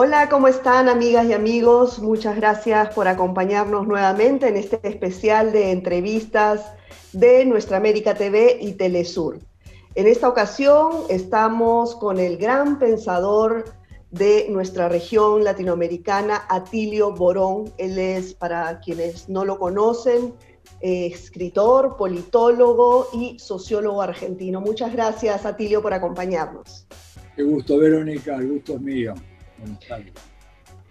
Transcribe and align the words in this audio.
Hola, 0.00 0.28
¿cómo 0.28 0.46
están 0.46 0.88
amigas 0.88 1.26
y 1.26 1.32
amigos? 1.32 1.98
Muchas 1.98 2.36
gracias 2.36 2.94
por 2.94 3.08
acompañarnos 3.08 3.88
nuevamente 3.88 4.46
en 4.46 4.56
este 4.56 4.78
especial 4.84 5.50
de 5.50 5.72
entrevistas 5.72 6.72
de 7.12 7.44
Nuestra 7.44 7.78
América 7.78 8.14
TV 8.14 8.58
y 8.60 8.74
Telesur. 8.74 9.40
En 9.96 10.06
esta 10.06 10.28
ocasión 10.28 10.92
estamos 11.08 11.96
con 11.96 12.20
el 12.20 12.36
gran 12.36 12.78
pensador 12.78 13.64
de 14.12 14.46
nuestra 14.50 14.88
región 14.88 15.42
latinoamericana, 15.42 16.44
Atilio 16.48 17.10
Borón. 17.10 17.72
Él 17.76 17.98
es, 17.98 18.34
para 18.34 18.78
quienes 18.78 19.28
no 19.28 19.44
lo 19.44 19.58
conocen, 19.58 20.32
escritor, 20.80 21.96
politólogo 21.96 23.08
y 23.12 23.36
sociólogo 23.40 24.00
argentino. 24.00 24.60
Muchas 24.60 24.92
gracias, 24.92 25.44
Atilio, 25.44 25.82
por 25.82 25.92
acompañarnos. 25.92 26.86
Qué 27.34 27.42
gusto, 27.42 27.78
Verónica, 27.78 28.36
el 28.36 28.48
gusto 28.48 28.74
es 28.74 28.80
mío. 28.80 29.14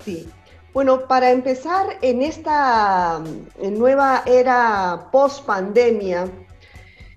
Sí. 0.03 0.27
Bueno, 0.73 1.07
para 1.07 1.31
empezar, 1.31 1.97
en 2.01 2.21
esta 2.21 3.23
nueva 3.59 4.23
era 4.27 5.09
post-pandemia, 5.11 6.29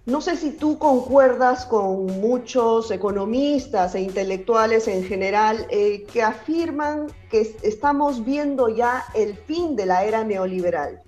no 0.06 0.20
sé 0.20 0.36
si 0.36 0.52
tú 0.52 0.78
concuerdas 0.78 1.66
con 1.66 2.06
muchos 2.20 2.90
economistas 2.90 3.94
e 3.94 4.00
intelectuales 4.00 4.88
en 4.88 5.04
general 5.04 5.66
eh, 5.70 6.06
que 6.10 6.22
afirman 6.22 7.08
que 7.30 7.54
estamos 7.62 8.24
viendo 8.24 8.74
ya 8.74 9.04
el 9.14 9.34
fin 9.34 9.76
de 9.76 9.86
la 9.86 10.04
era 10.04 10.24
neoliberal. 10.24 11.00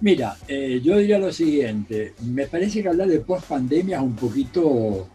Mira, 0.00 0.36
eh, 0.46 0.80
yo 0.82 0.96
diría 0.96 1.18
lo 1.18 1.32
siguiente, 1.32 2.14
me 2.22 2.46
parece 2.46 2.82
que 2.82 2.88
hablar 2.88 3.08
de 3.08 3.20
post-pandemia 3.20 3.96
es 3.96 4.02
un 4.02 4.14
poquito 4.14 5.08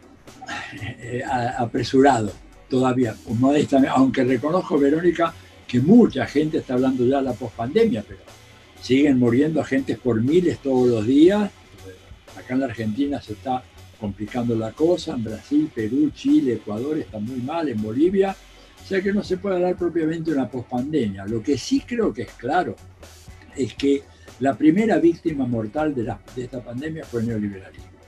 eh, 0.99 1.24
apresurado 1.58 2.32
todavía, 2.70 3.16
modestamente, 3.27 3.93
aunque 3.96 4.24
reconozco, 4.24 4.77
Verónica, 4.77 5.34
que 5.68 5.82
mucha 5.82 6.26
gente 6.26 6.60
está 6.60 6.76
hablando 6.76 7.05
ya 7.05 7.18
de 7.18 7.24
la 7.24 7.34
pospandemia, 7.34 8.04
pero 8.07 8.21
siguen 8.82 9.20
muriendo 9.20 9.63
gente 9.63 9.96
por 9.96 10.21
miles 10.21 10.60
todos 10.60 10.88
los 10.88 11.05
días. 11.05 11.52
Acá 12.38 12.54
en 12.54 12.62
la 12.62 12.66
Argentina 12.68 13.21
se 13.21 13.34
está 13.34 13.63
complicando 13.99 14.55
la 14.55 14.71
cosa, 14.71 15.13
en 15.16 15.24
Brasil, 15.24 15.70
Perú, 15.74 16.12
Chile, 16.12 16.54
Ecuador 16.54 16.98
está 16.98 17.20
muy 17.20 17.41
mal, 17.41 17.68
en 17.68 17.82
Bolivia, 17.82 18.35
o 18.82 18.88
sea 18.88 19.02
que 19.02 19.12
no 19.12 19.24
se 19.24 19.38
puede 19.38 19.58
hablar 19.58 19.76
propiamente 19.76 20.32
de 20.32 20.38
una 20.38 20.49
pospandemia. 20.49 21.26
Lo 21.26 21.43
que 21.43 21.58
sí 21.58 21.82
creo 21.82 22.13
que 22.13 22.24
es 22.24 22.32
claro 22.32 22.76
es 23.55 23.74
que 23.74 24.04
la 24.40 24.58
primera 24.58 24.98
víctima 24.99 25.46
mortal 25.46 25.93
de, 25.93 26.04
de 26.04 26.43
esta 26.43 26.63
pandemia 26.63 27.04
fue 27.04 27.21
el 27.21 27.27
neoliberalismo. 27.27 27.99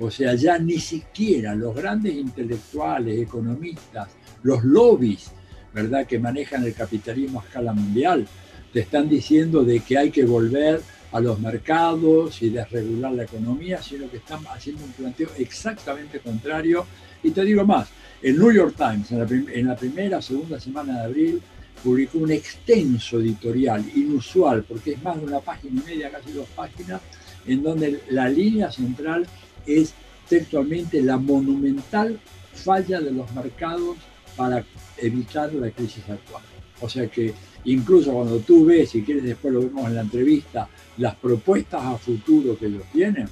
O 0.00 0.10
sea, 0.10 0.34
ya 0.34 0.58
ni 0.58 0.78
siquiera 0.78 1.54
los 1.54 1.74
grandes 1.74 2.14
intelectuales, 2.14 3.20
economistas, 3.20 4.08
los 4.42 4.62
lobbies, 4.64 5.32
¿verdad?, 5.74 6.06
que 6.06 6.18
manejan 6.18 6.64
el 6.64 6.74
capitalismo 6.74 7.40
a 7.40 7.44
escala 7.44 7.72
mundial, 7.72 8.26
te 8.72 8.80
están 8.80 9.08
diciendo 9.08 9.64
de 9.64 9.80
que 9.80 9.98
hay 9.98 10.10
que 10.10 10.24
volver 10.24 10.80
a 11.10 11.20
los 11.20 11.40
mercados 11.40 12.42
y 12.42 12.50
desregular 12.50 13.12
la 13.12 13.24
economía, 13.24 13.82
sino 13.82 14.10
que 14.10 14.18
están 14.18 14.40
haciendo 14.54 14.84
un 14.84 14.92
planteo 14.92 15.28
exactamente 15.38 16.20
contrario. 16.20 16.86
Y 17.22 17.30
te 17.30 17.44
digo 17.44 17.64
más, 17.64 17.88
el 18.22 18.38
New 18.38 18.52
York 18.52 18.74
Times 18.76 19.10
en 19.10 19.18
la, 19.18 19.72
en 19.72 19.76
primera, 19.76 20.20
segunda 20.20 20.60
semana 20.60 20.98
de 20.98 21.04
abril 21.04 21.42
publicó 21.82 22.18
un 22.18 22.30
extenso 22.30 23.20
editorial, 23.20 23.84
inusual, 23.94 24.64
porque 24.64 24.92
es 24.92 25.02
más 25.02 25.18
de 25.18 25.26
una 25.26 25.40
página 25.40 25.80
y 25.80 25.90
media, 25.90 26.10
casi 26.10 26.32
dos 26.32 26.48
páginas, 26.54 27.00
en 27.46 27.62
donde 27.62 28.00
la 28.10 28.28
línea 28.28 28.70
central 28.70 29.26
es 29.68 29.94
textualmente 30.28 31.02
la 31.02 31.16
monumental 31.16 32.18
falla 32.54 33.00
de 33.00 33.12
los 33.12 33.32
mercados 33.32 33.96
para 34.36 34.64
evitar 34.96 35.52
la 35.54 35.70
crisis 35.70 36.08
actual. 36.08 36.42
O 36.80 36.88
sea 36.88 37.08
que 37.08 37.34
incluso 37.64 38.12
cuando 38.12 38.38
tú 38.38 38.66
ves, 38.66 38.90
si 38.90 39.02
quieres 39.02 39.24
después 39.24 39.52
lo 39.52 39.60
vemos 39.60 39.86
en 39.86 39.96
la 39.96 40.02
entrevista, 40.02 40.68
las 40.96 41.14
propuestas 41.16 41.82
a 41.82 41.96
futuro 41.96 42.56
que 42.58 42.66
ellos 42.66 42.84
tienen, 42.92 43.28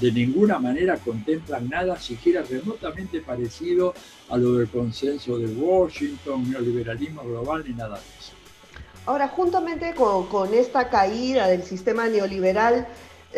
de 0.00 0.12
ninguna 0.12 0.58
manera 0.58 0.96
contemplan 0.96 1.68
nada 1.68 1.98
siquiera 1.98 2.42
remotamente 2.42 3.20
parecido 3.20 3.94
a 4.28 4.36
lo 4.36 4.54
del 4.54 4.68
consenso 4.68 5.38
de 5.38 5.46
Washington, 5.46 6.50
neoliberalismo 6.50 7.22
global 7.22 7.64
ni 7.66 7.74
nada 7.74 7.96
de 7.96 8.04
eso. 8.18 8.32
Ahora, 9.06 9.28
juntamente 9.28 9.94
con, 9.94 10.26
con 10.26 10.52
esta 10.52 10.90
caída 10.90 11.46
del 11.46 11.62
sistema 11.62 12.08
neoliberal, 12.08 12.88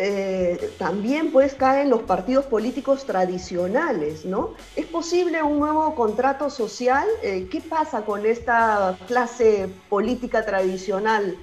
eh, 0.01 0.71
también 0.77 1.29
pues 1.29 1.55
caen 1.55 1.89
los 1.89 2.03
partidos 2.03 2.45
políticos 2.45 3.05
tradicionales, 3.05 4.23
¿no? 4.23 4.53
¿Es 4.77 4.85
posible 4.85 5.43
un 5.43 5.59
nuevo 5.59 5.93
contrato 5.93 6.49
social? 6.49 7.05
Eh, 7.21 7.49
¿Qué 7.51 7.59
pasa 7.59 8.05
con 8.05 8.25
esta 8.25 8.97
clase 9.07 9.67
política 9.89 10.45
tradicional 10.45 11.35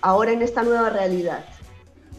ahora 0.00 0.32
en 0.32 0.42
esta 0.42 0.64
nueva 0.64 0.90
realidad? 0.90 1.44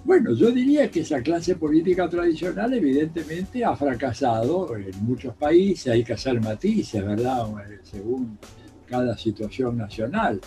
Bueno, 0.05 0.33
yo 0.33 0.51
diría 0.51 0.89
que 0.89 1.01
esa 1.01 1.21
clase 1.21 1.57
política 1.57 2.07
tradicional 2.07 2.73
evidentemente 2.73 3.65
ha 3.65 3.75
fracasado 3.75 4.73
en 4.77 5.05
muchos 5.05 5.35
países, 5.35 5.91
hay 5.91 6.05
que 6.05 6.13
hacer 6.13 6.39
matices, 6.39 7.05
¿verdad? 7.05 7.45
Según 7.83 8.37
cada 8.87 9.17
situación 9.17 9.75
nacional, 9.75 10.39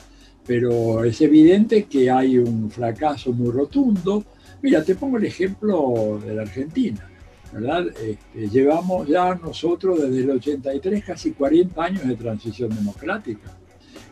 pero 0.47 1.05
es 1.05 1.21
evidente 1.21 1.85
que 1.85 2.11
hay 2.11 2.39
un 2.39 2.71
fracaso 2.71 3.33
muy 3.33 3.51
rotundo 3.51 4.25
Mira, 4.63 4.83
te 4.83 4.95
pongo 4.95 5.19
el 5.19 5.25
ejemplo 5.25 6.19
de 6.25 6.35
la 6.35 6.43
Argentina, 6.43 7.09
¿verdad? 7.53 7.87
Este, 7.89 8.49
llevamos 8.49 9.07
ya 9.07 9.35
nosotros 9.35 10.01
desde 10.01 10.23
el 10.23 10.31
83 10.31 11.05
casi 11.05 11.33
40 11.33 11.83
años 11.83 12.09
de 12.09 12.17
transición 12.17 12.71
democrática 12.75 13.57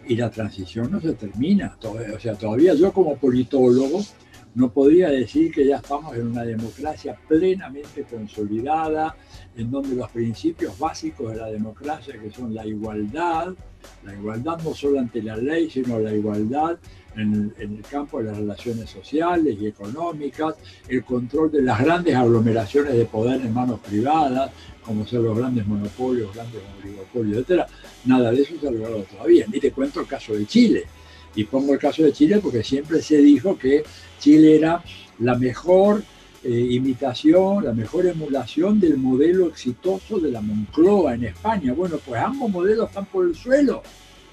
y 0.06 0.16
la 0.16 0.30
transición 0.30 0.90
no 0.90 1.00
se 1.00 1.14
termina. 1.14 1.76
O 2.14 2.20
sea, 2.20 2.34
todavía 2.34 2.74
yo 2.74 2.92
como 2.92 3.16
politólogo 3.16 4.02
no 4.54 4.70
podría 4.70 5.08
decir 5.08 5.50
que 5.50 5.66
ya 5.66 5.76
estamos 5.76 6.14
en 6.16 6.28
una 6.28 6.44
democracia 6.44 7.16
plenamente 7.26 8.04
consolidada, 8.04 9.16
en 9.56 9.70
donde 9.70 9.96
los 9.96 10.10
principios 10.10 10.78
básicos 10.78 11.32
de 11.32 11.38
la 11.38 11.50
democracia, 11.50 12.20
que 12.20 12.30
son 12.30 12.54
la 12.54 12.64
igualdad, 12.64 13.52
la 14.04 14.14
igualdad 14.14 14.58
no 14.62 14.74
solo 14.74 15.00
ante 15.00 15.22
la 15.22 15.36
ley, 15.36 15.70
sino 15.70 15.98
la 15.98 16.12
igualdad 16.12 16.78
en, 17.16 17.54
el 17.58 17.82
campo 17.88 18.18
de 18.18 18.24
las 18.24 18.36
relaciones 18.36 18.90
sociales 18.90 19.56
y 19.60 19.66
económicas, 19.66 20.54
el 20.88 21.04
control 21.04 21.50
de 21.50 21.62
las 21.62 21.80
grandes 21.82 22.14
aglomeraciones 22.14 22.94
de 22.94 23.04
poder 23.04 23.40
en 23.40 23.52
manos 23.52 23.80
privadas, 23.80 24.50
como 24.84 25.06
son 25.06 25.24
los 25.24 25.36
grandes 25.36 25.66
monopolios, 25.66 26.34
grandes 26.34 26.60
oligopolios, 26.82 27.48
etc. 27.48 27.66
Nada 28.04 28.30
de 28.30 28.42
eso 28.42 28.54
se 28.60 28.68
ha 28.68 28.70
logrado 28.70 29.02
todavía. 29.04 29.46
Ni 29.50 29.60
te 29.60 29.72
cuento 29.72 30.00
el 30.00 30.06
caso 30.06 30.34
de 30.34 30.46
Chile. 30.46 30.84
Y 31.36 31.44
pongo 31.44 31.72
el 31.72 31.78
caso 31.78 32.02
de 32.02 32.12
Chile 32.12 32.38
porque 32.40 32.62
siempre 32.62 33.02
se 33.02 33.18
dijo 33.18 33.58
que 33.58 33.82
Chile 34.18 34.56
era 34.56 34.82
la 35.18 35.36
mejor 35.36 36.02
eh, 36.44 36.68
imitación, 36.70 37.64
la 37.64 37.72
mejor 37.72 38.06
emulación 38.06 38.78
del 38.78 38.98
modelo 38.98 39.48
exitoso 39.48 40.20
de 40.20 40.30
la 40.30 40.42
Moncloa 40.42 41.14
en 41.14 41.24
España. 41.24 41.72
Bueno, 41.72 41.96
pues 42.04 42.20
ambos 42.20 42.50
modelos 42.50 42.88
están 42.88 43.06
por 43.06 43.26
el 43.26 43.34
suelo. 43.34 43.82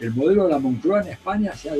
El 0.01 0.15
modelo 0.15 0.45
de 0.45 0.49
la 0.49 0.57
Moncloa 0.57 1.01
en 1.01 1.09
España 1.09 1.55
se 1.55 1.69
ha 1.69 1.75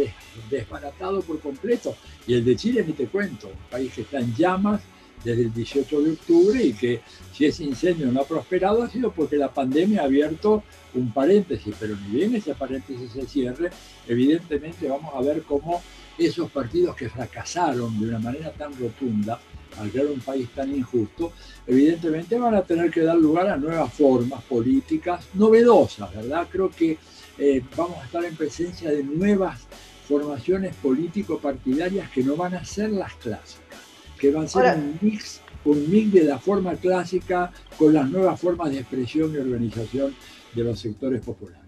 desbaratado 0.49 1.21
por 1.21 1.39
completo 1.39 1.95
y 2.27 2.35
el 2.35 2.45
de 2.45 2.55
Chile 2.55 2.83
ni 2.85 2.93
te 2.93 3.07
cuento, 3.07 3.47
un 3.47 3.69
país 3.71 3.91
que 3.91 4.01
está 4.01 4.19
en 4.19 4.33
llamas 4.35 4.79
desde 5.23 5.41
el 5.41 5.53
18 5.53 6.01
de 6.01 6.11
octubre 6.11 6.63
y 6.63 6.73
que 6.73 7.01
si 7.33 7.45
ese 7.45 7.63
incendio 7.63 8.11
no 8.11 8.21
ha 8.21 8.25
prosperado 8.25 8.83
ha 8.83 8.89
sido 8.89 9.11
porque 9.11 9.37
la 9.37 9.51
pandemia 9.51 10.01
ha 10.01 10.05
abierto 10.05 10.63
un 10.93 11.11
paréntesis, 11.11 11.73
pero 11.79 11.95
ni 11.95 12.17
bien 12.17 12.35
ese 12.35 12.53
paréntesis 12.53 13.11
se 13.11 13.25
cierre, 13.25 13.71
evidentemente 14.07 14.88
vamos 14.88 15.13
a 15.15 15.21
ver 15.21 15.41
cómo 15.41 15.81
esos 16.17 16.51
partidos 16.51 16.95
que 16.95 17.09
fracasaron 17.09 17.99
de 17.99 18.07
una 18.07 18.19
manera 18.19 18.51
tan 18.51 18.71
rotunda 18.77 19.39
al 19.79 19.89
crear 19.89 20.07
un 20.07 20.19
país 20.19 20.47
tan 20.53 20.75
injusto, 20.75 21.31
evidentemente 21.65 22.38
van 22.38 22.53
a 22.53 22.61
tener 22.61 22.91
que 22.91 23.01
dar 23.01 23.15
lugar 23.15 23.47
a 23.47 23.57
nuevas 23.57 23.91
formas 23.93 24.43
políticas 24.43 25.25
novedosas, 25.33 26.13
¿verdad? 26.13 26.47
Creo 26.51 26.69
que 26.69 26.97
eh, 27.41 27.63
vamos 27.75 27.97
a 27.97 28.05
estar 28.05 28.23
en 28.23 28.35
presencia 28.35 28.91
de 28.91 29.03
nuevas 29.03 29.61
formaciones 30.07 30.75
político-partidarias 30.75 32.07
que 32.11 32.23
no 32.23 32.35
van 32.35 32.53
a 32.53 32.63
ser 32.63 32.91
las 32.91 33.15
clásicas, 33.15 33.79
que 34.19 34.31
van 34.31 34.45
a 34.45 34.47
ser 34.47 34.77
un 34.77 34.99
mix, 35.01 35.41
un 35.65 35.89
mix 35.89 36.13
de 36.13 36.23
la 36.25 36.38
forma 36.38 36.75
clásica 36.75 37.51
con 37.79 37.95
las 37.95 38.07
nuevas 38.11 38.39
formas 38.39 38.69
de 38.69 38.81
expresión 38.81 39.33
y 39.33 39.38
organización 39.38 40.15
de 40.53 40.63
los 40.63 40.79
sectores 40.79 41.21
populares. 41.25 41.65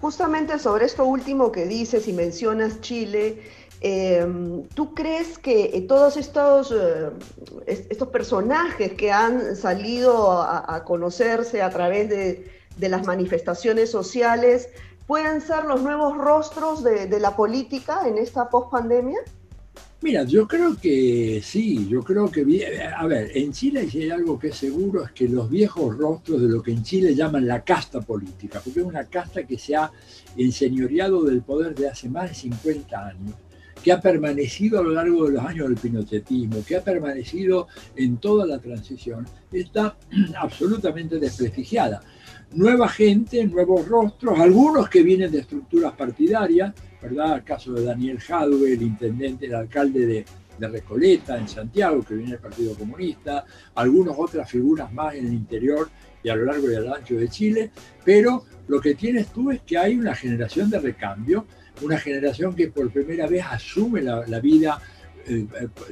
Justamente 0.00 0.58
sobre 0.58 0.86
esto 0.86 1.04
último 1.04 1.52
que 1.52 1.66
dices 1.66 2.08
y 2.08 2.12
mencionas 2.12 2.80
Chile, 2.80 3.42
em, 3.80 4.64
¿tú 4.74 4.92
crees 4.92 5.38
que 5.38 5.70
eh, 5.72 5.82
todos 5.82 6.16
estos, 6.16 6.72
eh, 6.72 7.10
estos 7.66 8.08
personajes 8.08 8.94
que 8.94 9.12
han 9.12 9.54
salido 9.54 10.42
a 10.42 10.82
conocerse 10.84 11.62
a 11.62 11.70
través 11.70 12.08
de, 12.08 12.59
de 12.80 12.88
las 12.88 13.06
manifestaciones 13.06 13.90
sociales 13.90 14.70
pueden 15.06 15.40
ser 15.40 15.64
los 15.64 15.82
nuevos 15.82 16.16
rostros 16.16 16.82
de, 16.82 17.20
la 17.20 17.36
política 17.36 18.08
en 18.08 18.16
esta 18.16 18.48
pospandemia? 18.48 19.18
Mira, 20.02 20.24
yo 20.24 20.48
creo 20.48 20.76
que 20.80 21.42
sí, 21.44 21.86
yo 21.88 22.02
creo 22.02 22.30
que, 22.30 22.40
a 22.96 23.06
ver, 23.06 23.36
en 23.36 23.52
Chile 23.52 23.80
hay 23.80 24.10
algo 24.10 24.38
que 24.38 24.48
es 24.48 24.56
seguro, 24.56 25.04
es 25.04 25.12
que 25.12 25.28
los 25.28 25.50
viejos 25.50 25.98
rostros 25.98 26.40
de 26.40 26.48
lo 26.48 26.62
que 26.62 26.70
en 26.70 26.82
Chile 26.82 27.14
llaman 27.14 27.46
la 27.46 27.62
casta 27.62 28.00
política, 28.00 28.62
porque 28.64 28.80
es 28.80 28.86
una 28.86 29.04
casta 29.04 29.42
que 29.42 29.58
se 29.58 29.76
ha 29.76 29.90
enseñoreado 30.38 31.22
del 31.24 31.42
poder 31.42 31.74
de 31.74 31.88
hace 31.88 32.08
más 32.08 32.30
de 32.30 32.34
50 32.34 33.06
años, 33.06 33.34
que 33.82 33.92
ha 33.92 34.00
permanecido 34.00 34.78
a 34.78 34.82
lo 34.82 34.90
largo 34.90 35.26
de 35.26 35.32
los 35.32 35.44
años 35.44 35.68
del 35.68 35.76
pinochetismo, 35.76 36.64
que 36.64 36.76
ha 36.76 36.84
permanecido 36.84 37.68
en 37.96 38.16
toda 38.18 38.46
la 38.46 38.58
transición, 38.58 39.26
está 39.52 39.96
absolutamente 40.38 41.18
desprestigiada. 41.18 42.00
Nueva 42.52 42.88
gente, 42.88 43.44
nuevos 43.46 43.86
rostros, 43.86 44.38
algunos 44.38 44.88
que 44.88 45.02
vienen 45.02 45.30
de 45.30 45.38
estructuras 45.38 45.92
partidarias, 45.92 46.74
¿verdad? 47.00 47.36
El 47.36 47.44
caso 47.44 47.72
de 47.72 47.84
Daniel 47.84 48.18
Jadwe, 48.18 48.72
el 48.72 48.82
intendente, 48.82 49.46
el 49.46 49.54
alcalde 49.54 50.06
de, 50.06 50.24
Recoleta, 50.60 51.38
en 51.38 51.48
Santiago, 51.48 52.02
que 52.02 52.12
viene 52.12 52.32
del 52.32 52.40
Partido 52.40 52.74
Comunista, 52.74 53.46
algunas 53.76 54.14
otras 54.18 54.50
figuras 54.50 54.92
más 54.92 55.14
en 55.14 55.26
el 55.26 55.32
interior 55.32 55.88
y 56.22 56.28
a 56.28 56.36
lo 56.36 56.44
largo 56.44 56.70
y 56.70 56.74
al 56.74 56.92
ancho 56.92 57.14
de 57.14 57.28
Chile, 57.28 57.70
pero 58.04 58.44
lo 58.68 58.78
que 58.78 58.94
tienes 58.94 59.28
tú 59.28 59.50
es 59.50 59.62
que 59.62 59.78
hay 59.78 59.96
una 59.96 60.14
generación 60.14 60.68
de 60.68 60.78
recambio, 60.78 61.46
una 61.82 61.98
generación 61.98 62.54
que 62.54 62.68
por 62.68 62.90
primera 62.90 63.26
vez 63.26 63.44
asume 63.48 64.02
la, 64.02 64.40
vida, 64.40 64.80
eh, 65.26 65.46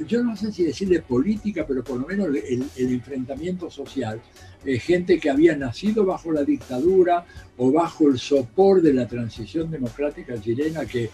yo 0.07 0.23
no 0.23 0.35
sé 0.35 0.51
si 0.51 0.63
decirle 0.63 1.01
política, 1.01 1.65
pero 1.67 1.83
por 1.83 1.99
lo 1.99 2.07
menos 2.07 2.27
el, 2.27 2.65
enfrentamiento 2.75 3.69
social. 3.69 4.21
Eh, 4.65 4.79
gente 4.79 5.19
que 5.19 5.29
había 5.29 5.55
nacido 5.55 6.05
bajo 6.05 6.31
la 6.31 6.43
dictadura 6.43 7.25
o 7.57 7.71
bajo 7.71 8.09
el 8.09 8.19
sopor 8.19 8.81
de 8.81 8.93
la 8.93 9.07
transición 9.07 9.71
democrática 9.71 10.39
chilena 10.41 10.85
que 10.85 11.09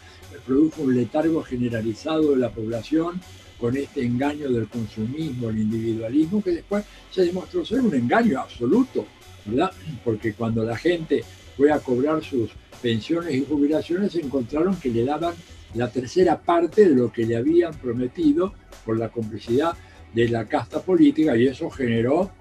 produjo 0.46 0.82
un 0.82 0.96
letargo 0.96 1.44
generalizado 1.44 2.32
de 2.32 2.38
la 2.38 2.50
población 2.50 3.22
con 3.60 3.78
este 3.78 4.04
engaño 4.04 4.50
del 4.50 4.68
consumismo, 4.68 5.50
el 5.50 5.60
individualismo, 5.60 6.44
que 6.44 6.52
después 6.52 6.84
se 7.12 7.24
demostró 7.24 7.64
ser 7.64 7.82
un 7.82 7.94
engaño 7.94 8.40
absoluto, 8.40 9.06
¿verdad? 9.46 9.72
Porque 10.04 10.34
cuando 10.34 10.64
la 10.64 10.76
gente 10.76 11.24
fue 11.56 11.72
a 11.72 11.80
cobrar 11.80 12.24
sus 12.24 12.50
pensiones 12.82 13.34
y 13.34 13.46
jubilaciones, 13.46 14.16
encontraron 14.16 14.76
que 14.76 14.90
le 14.90 15.06
daban 15.06 15.34
la 15.76 15.90
tercera 15.90 16.40
parte 16.40 16.90
de 16.90 16.96
lo 16.96 17.12
que 17.12 17.26
le 17.26 17.36
habían 17.36 17.74
prometido 17.74 18.54
por 18.86 18.98
la 18.98 19.10
complicidad 19.10 19.74
de 20.14 20.30
la 20.30 20.46
casta 20.46 20.82
política 20.82 21.36
y 21.36 21.48
eso 21.48 21.70
generó 21.70 22.32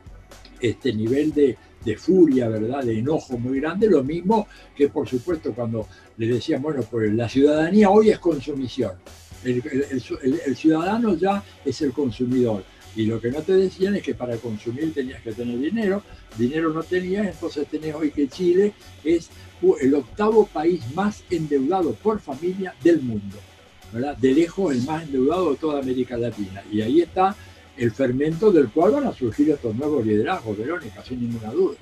este 0.60 0.92
nivel 0.92 1.32
de, 1.32 1.56
furia, 1.98 2.48
¿verdad? 2.48 2.82
De 2.82 2.98
enojo 2.98 3.36
muy 3.36 3.60
grande, 3.60 3.90
lo 3.90 4.02
mismo 4.02 4.48
que 4.74 4.88
por 4.88 5.06
supuesto 5.06 5.52
cuando 5.52 5.86
le 6.16 6.28
decían, 6.28 6.62
bueno, 6.62 6.82
pues 6.90 7.12
la 7.12 7.28
ciudadanía 7.28 7.90
hoy 7.90 8.08
es 8.08 8.18
consumición, 8.18 8.92
el 9.44 10.56
ciudadano 10.56 11.14
ya 11.14 11.44
es 11.64 11.82
el 11.82 11.92
consumidor. 11.92 12.64
Y 12.96 13.06
lo 13.06 13.20
que 13.20 13.30
no 13.30 13.42
te 13.42 13.54
decían 13.54 13.96
es 13.96 14.02
que 14.02 14.14
para 14.14 14.36
consumir 14.36 14.94
tenías 14.94 15.20
que 15.20 15.32
tener 15.32 15.58
dinero, 15.58 16.02
dinero 16.38 16.72
no 16.72 16.82
tenías, 16.82 17.26
entonces 17.26 17.66
tenés 17.66 17.94
hoy 17.94 18.10
que 18.10 18.28
Chile 18.28 18.72
es 19.02 19.30
el 19.80 19.94
octavo 19.94 20.46
país 20.46 20.82
más 20.94 21.22
endeudado 21.30 21.92
por 21.94 22.20
familia 22.20 22.74
del 22.82 23.00
mundo, 23.00 23.36
¿verdad? 23.92 24.16
De 24.16 24.32
lejos 24.32 24.74
el 24.74 24.82
más 24.82 25.02
endeudado 25.04 25.50
de 25.50 25.56
toda 25.56 25.80
América 25.80 26.16
Latina. 26.16 26.62
Y 26.70 26.82
ahí 26.82 27.00
está 27.00 27.34
el 27.76 27.90
fermento 27.90 28.52
del 28.52 28.70
cual 28.70 28.92
van 28.92 29.06
a 29.06 29.12
surgir 29.12 29.50
estos 29.50 29.74
nuevos 29.74 30.04
liderazgos, 30.04 30.56
Verónica, 30.56 31.02
sin 31.02 31.20
ninguna 31.20 31.50
duda. 31.52 31.76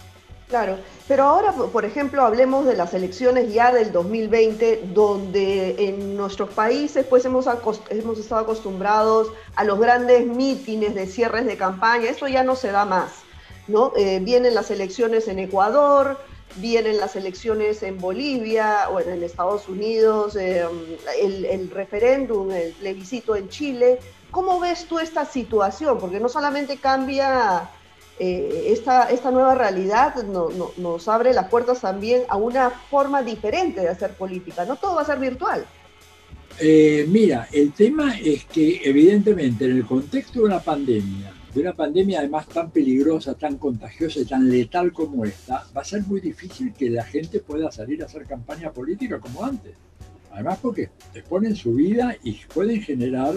Claro, 0.49 0.77
pero 1.09 1.23
ahora, 1.23 1.53
por 1.53 1.87
ejemplo, 1.87 2.21
hablemos 2.21 2.67
de 2.67 2.77
las 2.77 2.93
elecciones 2.93 3.55
ya 3.55 3.73
del 3.73 3.91
2020, 3.91 4.83
donde 4.93 5.89
en 5.89 6.15
nuestros 6.15 6.51
países 6.51 7.07
pues 7.07 7.25
hemos, 7.25 7.47
hemos 7.89 8.19
estado 8.19 8.43
acostumbrados 8.43 9.33
a 9.55 9.65
los 9.65 9.81
grandes 9.81 10.27
mítines 10.27 10.95
de 10.95 11.07
cierres 11.07 11.47
de 11.47 11.57
campaña, 11.57 12.11
eso 12.11 12.29
ya 12.29 12.45
no 12.45 12.55
se 12.55 12.71
da 12.71 12.85
más, 12.85 13.13
¿no? 13.67 13.95
Eh, 13.97 14.21
vienen 14.23 14.55
las 14.55 14.71
elecciones 14.71 15.27
en 15.27 15.39
Ecuador, 15.39 16.19
vienen 16.57 16.99
las 16.99 17.17
elecciones 17.17 17.83
en 17.83 17.99
Bolivia, 17.99 18.89
o 18.91 19.01
en 19.01 19.23
Estados 19.23 19.69
Unidos, 19.69 20.37
eh, 20.37 20.65
el, 21.21 21.45
el 21.45 21.71
referéndum, 21.71 22.51
el 22.51 22.73
plebiscito 22.73 23.37
en 23.37 23.49
Chile. 23.49 23.99
¿Cómo 24.31 24.61
ves 24.61 24.87
tú 24.87 24.99
esta 24.99 25.25
situación? 25.25 25.99
Porque 25.99 26.21
no 26.21 26.29
solamente 26.29 26.79
cambia 26.79 27.69
eh, 28.19 28.67
esta, 28.69 29.11
esta, 29.11 29.31
nueva 29.31 29.55
realidad 29.55 30.15
nos 30.77 31.09
abre 31.09 31.33
las 31.33 31.49
puertas 31.49 31.81
también 31.81 32.23
a 32.29 32.37
una 32.37 32.71
forma 32.71 33.23
diferente 33.23 33.81
de 33.81 33.89
hacer 33.89 34.13
política. 34.15 34.65
No 34.65 34.77
todo 34.77 34.97
va 34.97 35.03
a 35.03 35.07
ser 35.07 35.19
virtual. 35.19 35.67
Eh, 36.61 37.07
mira, 37.09 37.49
el 37.51 37.73
tema 37.73 38.17
es 38.19 38.45
que 38.45 38.83
evidentemente 38.85 39.65
en 39.65 39.79
el 39.79 39.87
contexto 39.87 40.41
de 40.41 40.45
una 40.45 40.61
pandemia, 40.61 41.33
de 41.55 41.61
una 41.61 41.75
pandemia 41.75 42.21
además 42.21 42.49
tan 42.49 42.71
peligrosa, 42.71 43.35
tan 43.35 43.59
contagiosa 43.59 44.21
y 44.21 44.25
tan 44.25 44.49
letal 44.49 44.93
como 44.93 45.25
esta, 45.25 45.67
va 45.77 45.83
a 45.83 45.85
ser 45.85 46.03
muy 46.03 46.21
difícil 46.21 46.73
que 46.73 46.89
la 46.89 47.05
gente 47.05 47.41
pueda 47.41 47.71
salir 47.71 48.03
a 48.03 48.07
hacer 48.07 48.25
campaña 48.25 48.73
política 48.73 49.21
como 49.21 49.45
antes. 49.45 49.75
Además 50.33 50.59
porque 50.63 50.91
exponen 51.15 51.55
su 51.55 51.75
vida 51.75 52.17
y 52.23 52.33
pueden 52.55 52.81
generar 52.81 53.35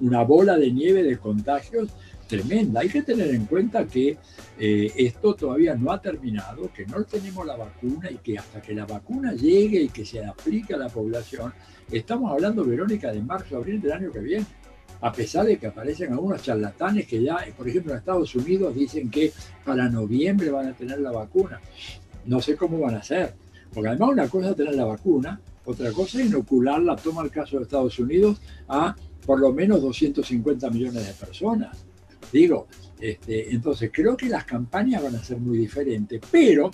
una 0.00 0.22
bola 0.22 0.56
de 0.56 0.70
nieve 0.70 1.02
de 1.02 1.18
contagios 1.18 1.88
tremenda. 2.30 2.80
Hay 2.80 2.88
que 2.88 3.02
tener 3.02 3.34
en 3.34 3.46
cuenta 3.46 3.86
que 3.86 4.16
eh, 4.58 4.92
esto 4.96 5.34
todavía 5.34 5.74
no 5.74 5.90
ha 5.90 6.00
terminado, 6.00 6.70
que 6.72 6.86
no 6.86 7.02
tenemos 7.04 7.44
la 7.44 7.56
vacuna 7.56 8.10
y 8.10 8.18
que 8.18 8.38
hasta 8.38 8.62
que 8.62 8.74
la 8.74 8.86
vacuna 8.86 9.32
llegue 9.32 9.82
y 9.82 9.88
que 9.88 10.04
se 10.04 10.24
aplique 10.24 10.74
a 10.74 10.78
la 10.78 10.88
población, 10.88 11.52
estamos 11.90 12.30
hablando, 12.30 12.64
Verónica, 12.64 13.12
de 13.12 13.20
marzo, 13.20 13.56
abril 13.56 13.80
del 13.80 13.92
año 13.92 14.12
que 14.12 14.20
viene. 14.20 14.46
A 15.02 15.12
pesar 15.12 15.46
de 15.46 15.58
que 15.58 15.66
aparecen 15.66 16.12
algunos 16.12 16.42
charlatanes 16.42 17.06
que 17.06 17.22
ya, 17.22 17.38
por 17.56 17.68
ejemplo, 17.68 17.92
en 17.92 17.98
Estados 17.98 18.34
Unidos 18.34 18.74
dicen 18.74 19.10
que 19.10 19.32
para 19.64 19.88
noviembre 19.88 20.50
van 20.50 20.68
a 20.68 20.72
tener 20.74 21.00
la 21.00 21.10
vacuna. 21.10 21.60
No 22.26 22.40
sé 22.40 22.56
cómo 22.56 22.78
van 22.78 22.96
a 22.96 22.98
hacer. 22.98 23.34
Porque 23.72 23.88
además 23.88 24.10
una 24.10 24.28
cosa 24.28 24.50
es 24.50 24.56
tener 24.56 24.74
la 24.74 24.84
vacuna, 24.84 25.40
otra 25.64 25.92
cosa 25.92 26.20
es 26.20 26.26
inocularla, 26.26 26.96
toma 26.96 27.22
el 27.22 27.30
caso 27.30 27.56
de 27.56 27.62
Estados 27.62 27.98
Unidos, 27.98 28.40
a 28.68 28.96
por 29.24 29.38
lo 29.38 29.52
menos 29.52 29.80
250 29.80 30.70
millones 30.70 31.06
de 31.06 31.12
personas. 31.14 31.76
Digo, 32.32 32.66
este, 33.00 33.54
entonces 33.54 33.90
creo 33.92 34.16
que 34.16 34.28
las 34.28 34.44
campañas 34.44 35.02
van 35.02 35.16
a 35.16 35.24
ser 35.24 35.38
muy 35.38 35.58
diferentes, 35.58 36.20
pero 36.30 36.70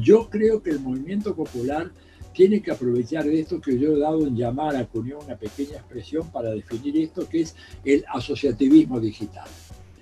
yo 0.00 0.28
creo 0.28 0.62
que 0.62 0.70
el 0.70 0.80
movimiento 0.80 1.34
popular 1.34 1.90
tiene 2.38 2.62
que 2.62 2.70
aprovechar 2.70 3.24
de 3.24 3.40
esto 3.40 3.60
que 3.60 3.76
yo 3.76 3.96
he 3.96 3.98
dado 3.98 4.24
en 4.24 4.36
llamar 4.36 4.76
a 4.76 4.86
Cunión 4.86 5.18
una 5.24 5.34
pequeña 5.34 5.78
expresión 5.78 6.30
para 6.30 6.50
definir 6.50 6.96
esto 6.98 7.28
que 7.28 7.40
es 7.40 7.56
el 7.84 8.04
asociativismo 8.14 9.00
digital. 9.00 9.48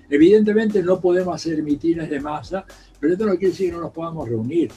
Evidentemente 0.07 0.83
no 0.83 1.01
podemos 1.01 1.33
hacer 1.33 1.63
mitines 1.63 2.07
de 2.07 2.19
masa, 2.19 2.63
pero 2.99 3.13
esto 3.13 3.25
no 3.25 3.31
quiere 3.31 3.47
decir 3.47 3.71
que 3.71 3.75
no 3.75 3.81
nos 3.81 3.91
podamos 3.91 4.29
reunir, 4.29 4.69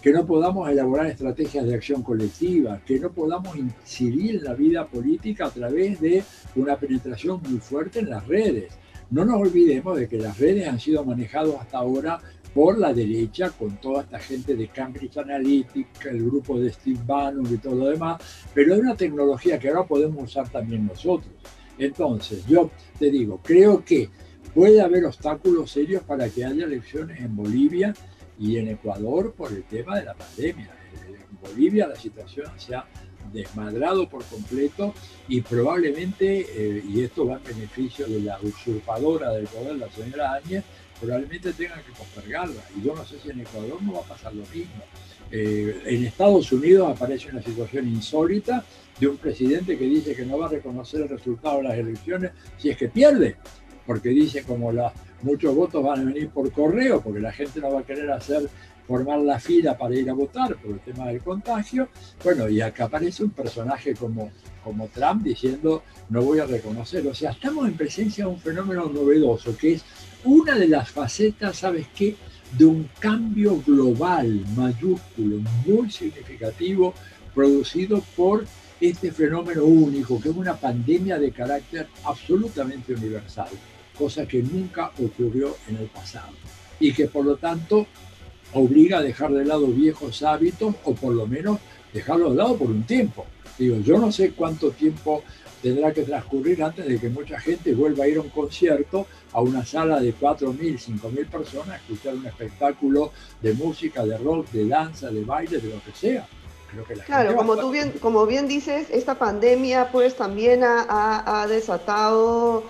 que 0.00 0.10
no 0.10 0.24
podamos 0.24 0.70
elaborar 0.70 1.08
estrategias 1.08 1.66
de 1.66 1.74
acción 1.74 2.02
colectiva, 2.02 2.80
que 2.82 2.98
no 2.98 3.12
podamos 3.12 3.58
incidir 3.58 4.36
en 4.36 4.44
la 4.44 4.54
vida 4.54 4.86
política 4.86 5.48
a 5.48 5.50
través 5.50 6.00
de 6.00 6.24
una 6.56 6.78
penetración 6.78 7.42
muy 7.46 7.60
fuerte 7.60 7.98
en 7.98 8.08
las 8.08 8.26
redes. 8.26 8.72
No 9.10 9.26
nos 9.26 9.38
olvidemos 9.38 9.98
de 9.98 10.08
que 10.08 10.16
las 10.16 10.38
redes 10.38 10.66
han 10.66 10.80
sido 10.80 11.04
manejadas 11.04 11.56
hasta 11.60 11.76
ahora 11.76 12.18
por 12.54 12.78
la 12.78 12.92
derecha, 12.92 13.50
con 13.50 13.76
toda 13.76 14.02
esta 14.02 14.18
gente 14.18 14.54
de 14.54 14.68
Cambridge 14.68 15.16
Analytica, 15.16 16.10
el 16.10 16.24
grupo 16.24 16.58
de 16.58 16.72
Steve 16.72 17.00
Bannon 17.06 17.46
y 17.52 17.58
todo 17.58 17.74
lo 17.74 17.86
demás, 17.86 18.20
pero 18.54 18.74
es 18.74 18.80
una 18.80 18.94
tecnología 18.94 19.58
que 19.58 19.68
ahora 19.68 19.84
podemos 19.84 20.22
usar 20.24 20.48
también 20.50 20.86
nosotros. 20.86 21.32
Entonces, 21.78 22.46
yo 22.46 22.70
te 22.98 23.10
digo, 23.10 23.40
creo 23.42 23.84
que 23.84 24.10
puede 24.54 24.80
haber 24.80 25.04
obstáculos 25.06 25.70
serios 25.70 26.02
para 26.02 26.28
que 26.28 26.44
haya 26.44 26.64
elecciones 26.64 27.20
en 27.20 27.34
Bolivia 27.34 27.94
y 28.38 28.58
en 28.58 28.68
Ecuador 28.68 29.32
por 29.32 29.52
el 29.52 29.64
tema 29.64 29.98
de 29.98 30.04
la 30.04 30.14
pandemia. 30.14 30.70
En 31.08 31.38
Bolivia 31.40 31.88
la 31.88 31.96
situación 31.96 32.50
se 32.58 32.74
ha 32.74 32.84
desmadrado 33.32 34.08
por 34.08 34.24
completo 34.24 34.94
y 35.28 35.40
probablemente, 35.40 36.46
eh, 36.50 36.84
y 36.86 37.02
esto 37.02 37.26
va 37.26 37.36
en 37.36 37.44
beneficio 37.44 38.06
de 38.06 38.20
la 38.20 38.38
usurpadora 38.42 39.30
del 39.30 39.46
poder, 39.46 39.76
la 39.76 39.90
señora 39.90 40.34
Áñez, 40.34 40.64
probablemente 41.02 41.52
tengan 41.52 41.82
que 41.82 41.92
postergarla. 41.92 42.62
Y 42.76 42.86
yo 42.86 42.94
no 42.94 43.04
sé 43.04 43.18
si 43.18 43.30
en 43.30 43.40
Ecuador 43.40 43.82
no 43.82 43.94
va 43.94 44.00
a 44.00 44.04
pasar 44.04 44.32
lo 44.34 44.44
mismo. 44.46 44.82
Eh, 45.30 45.82
en 45.86 46.04
Estados 46.04 46.52
Unidos 46.52 46.90
aparece 46.90 47.30
una 47.30 47.42
situación 47.42 47.88
insólita 47.88 48.64
de 49.00 49.08
un 49.08 49.16
presidente 49.16 49.76
que 49.76 49.84
dice 49.84 50.14
que 50.14 50.24
no 50.24 50.38
va 50.38 50.46
a 50.46 50.50
reconocer 50.50 51.02
el 51.02 51.08
resultado 51.08 51.58
de 51.58 51.64
las 51.64 51.78
elecciones 51.78 52.32
si 52.58 52.70
es 52.70 52.76
que 52.76 52.88
pierde, 52.88 53.36
porque 53.86 54.10
dice 54.10 54.44
como 54.44 54.70
la, 54.70 54.92
muchos 55.22 55.54
votos 55.54 55.82
van 55.82 56.00
a 56.00 56.04
venir 56.04 56.28
por 56.28 56.52
correo, 56.52 57.00
porque 57.00 57.20
la 57.20 57.32
gente 57.32 57.60
no 57.60 57.72
va 57.72 57.80
a 57.80 57.84
querer 57.84 58.10
hacer 58.10 58.48
formar 58.86 59.20
la 59.20 59.38
fila 59.40 59.78
para 59.78 59.94
ir 59.94 60.10
a 60.10 60.12
votar 60.12 60.56
por 60.56 60.72
el 60.72 60.80
tema 60.80 61.06
del 61.06 61.22
contagio. 61.22 61.88
Bueno, 62.22 62.48
y 62.48 62.60
acá 62.60 62.84
aparece 62.84 63.24
un 63.24 63.30
personaje 63.30 63.94
como, 63.94 64.30
como 64.62 64.88
Trump 64.88 65.22
diciendo 65.22 65.82
no 66.10 66.22
voy 66.22 66.40
a 66.40 66.46
reconocer. 66.46 67.06
O 67.06 67.14
sea, 67.14 67.30
estamos 67.30 67.66
en 67.66 67.74
presencia 67.74 68.26
de 68.26 68.30
un 68.30 68.38
fenómeno 68.38 68.86
novedoso, 68.86 69.56
que 69.56 69.74
es 69.74 69.84
una 70.24 70.56
de 70.56 70.68
las 70.68 70.90
facetas, 70.90 71.58
¿sabes 71.58 71.86
qué? 71.94 72.16
De 72.56 72.64
un 72.64 72.88
cambio 72.98 73.60
global 73.66 74.44
mayúsculo, 74.56 75.38
muy 75.66 75.90
significativo, 75.90 76.94
producido 77.34 78.02
por 78.16 78.44
este 78.80 79.12
fenómeno 79.12 79.64
único, 79.64 80.20
que 80.20 80.28
es 80.28 80.36
una 80.36 80.56
pandemia 80.56 81.18
de 81.18 81.30
carácter 81.30 81.86
absolutamente 82.04 82.94
universal, 82.94 83.48
cosa 83.96 84.26
que 84.26 84.42
nunca 84.42 84.90
ocurrió 84.98 85.56
en 85.68 85.76
el 85.76 85.86
pasado, 85.86 86.32
y 86.78 86.92
que 86.92 87.06
por 87.06 87.24
lo 87.24 87.36
tanto 87.36 87.86
obliga 88.54 88.98
a 88.98 89.02
dejar 89.02 89.32
de 89.32 89.44
lado 89.44 89.68
viejos 89.68 90.22
hábitos 90.22 90.74
o 90.84 90.94
por 90.94 91.14
lo 91.14 91.26
menos 91.26 91.58
dejarlos 91.92 92.32
de 92.32 92.36
lado 92.36 92.56
por 92.56 92.70
un 92.70 92.82
tiempo. 92.84 93.26
Digo, 93.58 93.78
yo 93.80 93.98
no 93.98 94.10
sé 94.10 94.32
cuánto 94.32 94.70
tiempo 94.70 95.22
tendrá 95.62 95.92
que 95.92 96.02
transcurrir 96.02 96.62
antes 96.62 96.84
de 96.86 96.98
que 96.98 97.08
mucha 97.08 97.38
gente 97.40 97.72
vuelva 97.72 98.04
a 98.04 98.08
ir 98.08 98.18
a 98.18 98.20
un 98.20 98.30
concierto, 98.30 99.06
a 99.32 99.40
una 99.40 99.64
sala 99.64 100.00
de 100.00 100.12
4.000, 100.14 100.58
5.000 100.58 101.26
personas, 101.28 101.68
a 101.68 101.76
escuchar 101.76 102.14
un 102.14 102.26
espectáculo 102.26 103.12
de 103.40 103.54
música, 103.54 104.04
de 104.04 104.18
rock, 104.18 104.50
de 104.50 104.68
danza, 104.68 105.10
de 105.10 105.24
baile, 105.24 105.58
de 105.58 105.68
lo 105.68 105.82
que 105.82 105.92
sea. 105.92 106.26
claro, 107.06 107.36
como 107.36 107.56
tú 107.56 107.70
bien, 107.70 107.92
como 108.00 108.26
bien 108.26 108.48
dices, 108.48 108.88
esta 108.90 109.14
pandemia 109.14 109.90
pues 109.92 110.16
también 110.16 110.62
ha, 110.64 111.46
desatado 111.48 112.64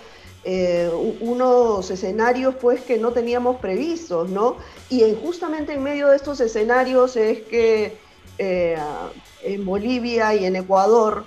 eh, 0.44 0.90
unos 1.20 1.90
escenarios 1.90 2.56
pues 2.56 2.82
que 2.82 2.98
no 2.98 3.12
teníamos 3.12 3.56
previstos, 3.56 4.28
¿no? 4.28 4.56
Y 4.90 5.02
justamente 5.22 5.72
en 5.72 5.82
medio 5.82 6.08
de 6.08 6.16
estos 6.16 6.40
escenarios 6.40 7.16
es 7.16 7.40
que 7.42 7.96
eh, 8.36 8.76
en 9.44 9.64
Bolivia 9.64 10.34
y 10.34 10.44
en 10.44 10.56
Ecuador 10.56 11.24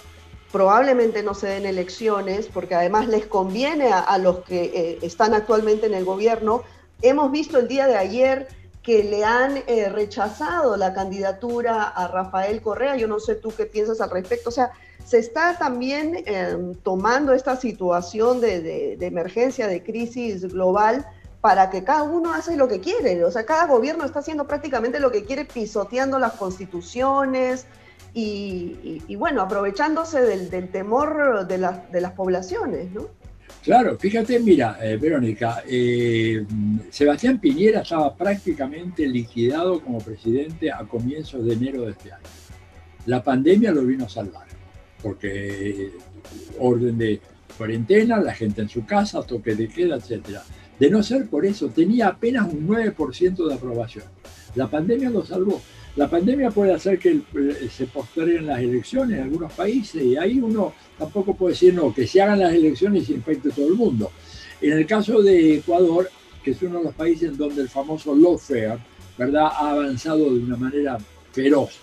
probablemente 0.56 1.22
no 1.22 1.34
se 1.34 1.48
den 1.48 1.66
elecciones, 1.66 2.48
porque 2.48 2.76
además 2.76 3.10
les 3.10 3.26
conviene 3.26 3.92
a, 3.92 4.18
los 4.18 4.40
que 4.46 4.64
eh, 4.64 5.00
están 5.02 5.34
actualmente 5.34 5.86
en 5.86 5.94
el 5.94 6.06
gobierno. 6.06 6.64
Hemos 7.02 7.30
visto 7.30 7.60
el 7.60 7.68
día 7.68 7.88
de 7.88 7.98
ayer 7.98 8.48
que 8.82 9.04
le 9.04 9.26
han 9.26 9.58
eh, 9.68 9.90
rechazado 9.90 10.78
la 10.78 10.94
candidatura 10.94 11.84
a 11.84 12.08
Rafael 12.08 12.62
Correa. 12.62 12.96
Yo 12.96 13.06
no 13.06 13.20
sé 13.20 13.36
tú 13.36 13.52
qué 13.52 13.66
piensas 13.66 14.00
al 14.00 14.12
respecto. 14.12 14.48
O 14.48 14.52
sea, 14.54 14.72
se 15.06 15.20
está 15.20 15.58
también 15.58 16.24
em, 16.26 16.74
tomando 16.76 17.34
esta 17.34 17.58
situación 17.58 18.40
de, 18.40 18.98
emergencia, 19.02 19.68
de 19.68 19.84
crisis 19.84 20.54
global, 20.54 21.06
para 21.42 21.70
que 21.70 21.84
cada 21.84 22.04
uno 22.04 22.34
hace 22.34 22.56
lo 22.56 22.70
que 22.70 22.80
quiere. 22.80 23.26
O 23.26 23.32
sea, 23.32 23.46
cada 23.46 23.68
gobierno 23.68 24.06
está 24.06 24.20
haciendo 24.20 24.48
prácticamente 24.48 25.02
lo 25.02 25.12
que 25.12 25.26
quiere, 25.26 25.44
pisoteando 25.44 26.18
las 26.18 26.32
constituciones, 26.36 27.66
y, 28.14 29.16
bueno, 29.18 29.42
aprovechándose 29.42 30.22
del, 30.22 30.70
temor 30.70 31.46
de, 31.48 31.58
las 31.58 32.12
poblaciones, 32.14 32.92
¿no? 32.92 33.08
Claro, 33.62 33.98
fíjate, 33.98 34.40
mira, 34.40 34.78
eh, 34.82 34.96
Verónica, 34.96 35.64
eh, 35.68 36.46
Sebastián 36.92 37.40
Piñera 37.40 37.82
estaba 37.82 38.16
prácticamente 38.16 39.08
liquidado 39.08 39.82
como 39.82 39.98
presidente 39.98 40.72
a 40.72 40.84
comienzos 40.84 41.44
de 41.44 41.54
enero 41.54 41.82
de 41.82 41.92
este 41.92 42.14
año. 42.14 42.24
La 43.08 43.24
pandemia 43.24 43.72
lo 43.72 43.84
vino 43.84 44.06
a 44.06 44.10
salvar, 44.10 44.46
porque 45.02 45.92
orden 46.60 46.98
de 46.98 47.20
cuarentena, 47.58 48.20
la 48.20 48.34
gente 48.34 48.62
en 48.62 48.70
su 48.70 48.86
casa, 48.86 49.24
toque 49.24 49.56
de 49.56 49.68
queda, 49.68 49.96
etc. 49.96 50.40
De 50.80 50.90
no 50.90 51.02
ser 51.02 51.28
por 51.28 51.46
eso, 51.46 51.70
tenía 51.70 52.10
apenas 52.10 52.52
un 52.52 52.68
9% 52.68 53.48
de 53.48 53.54
aprobación. 53.54 54.06
La 54.56 54.68
pandemia 54.68 55.10
lo 55.10 55.26
salvó. 55.26 55.62
La 55.96 56.10
pandemia 56.10 56.52
puede 56.52 56.74
hacer 56.74 57.00
que 57.00 57.12
eh, 57.12 57.70
se 57.72 57.86
posterguen 57.86 58.48
las 58.48 58.60
elecciones 58.60 59.18
en 59.18 59.24
algunos 59.24 59.54
países 59.54 60.04
y 60.04 60.18
ahí 60.18 60.40
uno 60.40 60.74
tampoco 60.98 61.34
puede 61.36 61.54
decir 61.54 61.74
no, 61.74 61.94
que 61.94 62.06
se 62.06 62.22
hagan 62.22 62.40
las 62.40 62.54
elecciones 62.54 63.10
y 63.10 63.14
infecte 63.14 63.50
todo 63.52 63.68
el 63.68 63.76
mundo. 63.76 64.12
En 64.62 64.74
el 64.74 64.86
caso 64.86 65.22
de 65.22 65.56
Ecuador, 65.56 66.10
que 66.44 66.52
es 66.52 66.62
uno 66.62 66.80
de 66.80 66.86
los 66.86 66.96
países 66.96 67.38
donde 67.38 67.62
el 67.62 67.70
famoso 67.70 68.14
lawfare, 68.14 68.78
¿verdad?, 69.18 69.46
ha 69.46 69.72
avanzado 69.72 70.34
de 70.34 70.40
una 70.40 70.58
manera 70.58 70.98
feroz. 71.32 71.80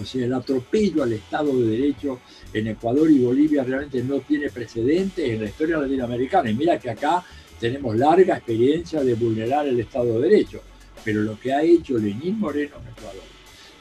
O 0.00 0.04
sea, 0.04 0.24
el 0.24 0.32
atropello 0.32 1.02
al 1.02 1.12
Estado 1.12 1.56
de 1.58 1.66
Derecho 1.66 2.20
en 2.52 2.68
Ecuador 2.68 3.10
y 3.10 3.18
Bolivia 3.18 3.64
realmente 3.64 4.02
no 4.02 4.20
tiene 4.20 4.50
precedentes 4.50 5.28
en 5.28 5.42
la 5.42 5.48
historia 5.48 5.78
latinoamericana. 5.78 6.50
Y 6.50 6.54
mira 6.54 6.78
que 6.78 6.90
acá 6.90 7.24
tenemos 7.58 7.96
larga 7.96 8.36
experiencia 8.36 9.02
de 9.02 9.14
vulnerar 9.14 9.66
el 9.66 9.80
Estado 9.80 10.18
de 10.18 10.28
Derecho. 10.28 10.62
Pero 11.04 11.22
lo 11.22 11.38
que 11.38 11.52
ha 11.52 11.62
hecho 11.62 11.98
Lenín 11.98 12.38
Moreno 12.38 12.76
en 12.80 12.88
Ecuador, 12.92 13.31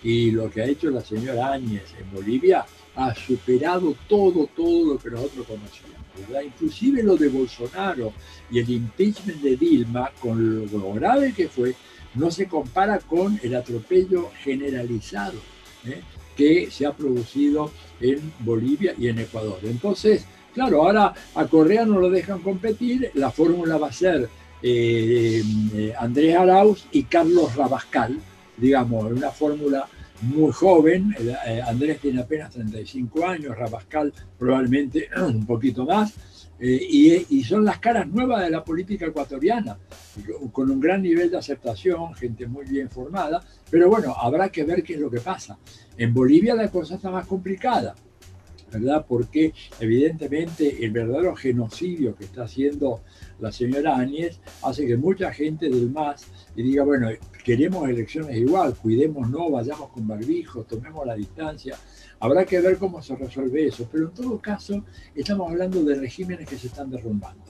y 0.03 0.31
lo 0.31 0.50
que 0.50 0.62
ha 0.62 0.65
hecho 0.65 0.89
la 0.89 1.01
señora 1.01 1.53
Áñez 1.53 1.93
en 2.00 2.12
Bolivia 2.12 2.65
ha 2.96 3.15
superado 3.15 3.96
todo, 4.08 4.48
todo 4.55 4.93
lo 4.93 5.00
que 5.00 5.10
nosotros 5.10 5.48
conocíamos. 5.48 6.46
Inclusive 6.46 7.03
lo 7.03 7.15
de 7.15 7.29
Bolsonaro 7.29 8.13
y 8.50 8.60
el 8.60 8.70
impeachment 8.70 9.41
de 9.41 9.55
Dilma, 9.55 10.12
con 10.20 10.70
lo 10.72 10.93
grave 10.93 11.34
que 11.34 11.48
fue, 11.48 11.75
no 12.15 12.29
se 12.31 12.48
compara 12.48 13.00
con 13.00 13.39
el 13.43 13.55
atropello 13.55 14.31
generalizado 14.43 15.39
¿eh? 15.86 16.01
que 16.36 16.70
se 16.70 16.86
ha 16.86 16.93
producido 16.93 17.72
en 18.00 18.34
Bolivia 18.39 18.93
y 18.98 19.08
en 19.08 19.20
Ecuador. 19.20 19.60
Entonces, 19.63 20.25
claro, 20.53 20.84
ahora 20.84 21.13
a 21.36 21.46
Correa 21.48 21.86
no 21.86 22.00
lo 22.00 22.10
dejan 22.10 22.39
competir, 22.39 23.12
la 23.13 23.31
fórmula 23.31 23.77
va 23.77 23.88
a 23.88 23.93
ser 23.93 24.29
eh, 24.62 25.41
eh, 25.75 25.93
Andrés 25.98 26.36
Arauz 26.36 26.86
y 26.91 27.03
Carlos 27.03 27.55
Rabascal, 27.55 28.20
digamos, 28.58 29.12
una 29.12 29.31
fórmula 29.31 29.88
muy 30.22 30.51
joven. 30.51 31.15
Eh, 31.20 31.62
Andrés 31.65 32.00
tiene 32.00 32.22
apenas 32.22 32.51
35 32.51 33.25
años, 33.25 33.58
Rabascal 33.58 34.13
probablemente 34.38 35.10
un 35.17 35.46
poquito 35.46 35.86
más. 35.86 36.13
Eh, 36.63 37.25
y, 37.27 37.43
son 37.43 37.65
las 37.65 37.79
caras 37.79 38.08
nuevas 38.08 38.43
de 38.43 38.51
la 38.51 38.63
política 38.63 39.08
ecuatoriana, 39.08 39.79
con 40.51 40.70
un 40.70 40.79
gran 40.79 41.01
nivel 41.01 41.31
de 41.31 41.38
aceptación, 41.38 42.13
gente 42.13 42.46
muy 42.46 42.65
bien 42.65 42.88
formada, 42.88 43.43
pero 43.72 43.89
bueno, 43.89 44.13
habrá 44.15 44.50
que 44.50 44.63
ver 44.63 44.84
qué 44.84 44.93
es 44.93 45.00
lo 45.00 45.10
que 45.10 45.22
pasa. 45.22 45.58
En 45.98 46.13
Bolivia 46.13 46.53
la 46.53 46.70
cosa 46.70 46.96
está 46.96 47.10
más 47.10 47.25
complicada. 47.25 47.96
¿verdad? 48.72 49.05
Porque 49.08 49.53
evidentemente 49.79 50.86
el 50.86 50.91
verdadero 50.91 51.36
genocidio 51.36 52.15
que 52.15 52.24
está 52.24 52.43
haciendo 52.43 53.01
la 53.39 53.51
señora 53.51 53.98
Áñez 53.98 54.39
hace 54.63 54.88
que 54.88 54.96
mucha 54.96 55.34
gente 55.34 55.70
del 55.70 55.91
MAS 55.91 56.27
diga, 56.55 56.84
bueno, 56.84 57.10
queremos 57.43 57.88
elecciones 57.89 58.38
igual, 58.38 58.75
cuidemos, 58.75 59.29
no, 59.29 59.50
vayamos 59.50 59.89
con 59.89 60.07
barbijos, 60.07 60.67
tomemos 60.67 61.05
la 61.05 61.15
distancia. 61.15 61.77
Habrá 62.19 62.45
que 62.45 62.60
ver 62.60 62.77
cómo 62.77 63.01
se 63.01 63.15
resuelve 63.15 63.67
eso, 63.67 63.88
pero 63.91 64.05
en 64.05 64.13
todo 64.13 64.39
caso 64.39 64.83
estamos 65.15 65.50
hablando 65.50 65.83
de 65.83 65.95
regímenes 65.95 66.48
que 66.48 66.57
se 66.57 66.67
están 66.67 66.89
derrumbando. 66.89 67.43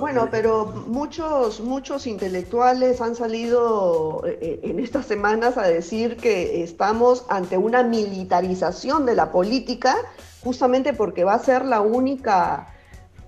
Bueno, 0.00 0.28
pero 0.30 0.66
muchos, 0.88 1.60
muchos 1.60 2.06
intelectuales 2.06 3.00
han 3.00 3.14
salido 3.14 4.22
eh, 4.26 4.38
eh, 4.40 4.60
en 4.64 4.80
estas 4.80 5.06
semanas 5.06 5.56
a 5.56 5.62
decir 5.62 6.16
que 6.16 6.64
estamos 6.64 7.24
ante 7.28 7.58
una 7.58 7.84
militarización 7.84 9.06
de 9.06 9.14
la 9.14 9.30
política, 9.30 9.96
justamente 10.42 10.92
porque 10.92 11.22
va 11.22 11.34
a 11.34 11.38
ser 11.38 11.64
la 11.64 11.80
única 11.80 12.71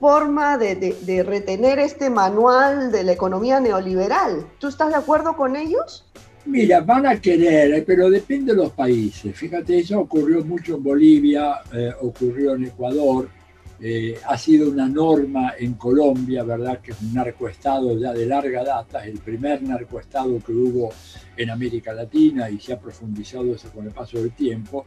forma 0.04 0.58
de, 0.58 1.22
retener 1.26 1.78
este 1.78 2.10
manual 2.10 2.92
de 2.92 3.04
la 3.04 3.12
economía 3.12 3.58
neoliberal. 3.58 4.46
¿Tú 4.58 4.68
estás 4.68 4.90
de 4.90 4.96
acuerdo 4.96 5.34
con 5.34 5.56
ellos? 5.56 6.04
Mira, 6.44 6.82
van 6.82 7.06
a 7.06 7.18
querer, 7.18 7.82
pero 7.86 8.10
depende 8.10 8.52
de 8.52 8.58
los 8.58 8.72
países. 8.72 9.34
Fíjate, 9.34 9.78
eso 9.78 9.98
ocurrió 9.98 10.44
mucho 10.44 10.76
en 10.76 10.82
Bolivia, 10.82 11.54
eh, 11.72 11.90
ocurrió 12.02 12.54
en 12.54 12.66
Ecuador, 12.66 13.30
eh, 13.86 14.18
ha 14.24 14.38
sido 14.38 14.70
una 14.70 14.88
norma 14.88 15.56
en 15.58 15.74
Colombia, 15.74 16.42
¿verdad? 16.42 16.80
Que 16.80 16.92
es 16.92 17.02
un 17.02 17.12
narcoestado 17.12 17.98
ya 17.98 18.14
de 18.14 18.24
larga 18.24 18.64
data, 18.64 19.04
el 19.04 19.18
primer 19.18 19.62
narcoestado 19.62 20.42
que 20.42 20.52
hubo 20.52 20.90
en 21.36 21.50
América 21.50 21.92
Latina 21.92 22.48
y 22.48 22.58
se 22.58 22.72
ha 22.72 22.80
profundizado 22.80 23.54
eso 23.54 23.70
con 23.70 23.84
el 23.84 23.92
paso 23.92 24.16
del 24.16 24.32
tiempo. 24.32 24.86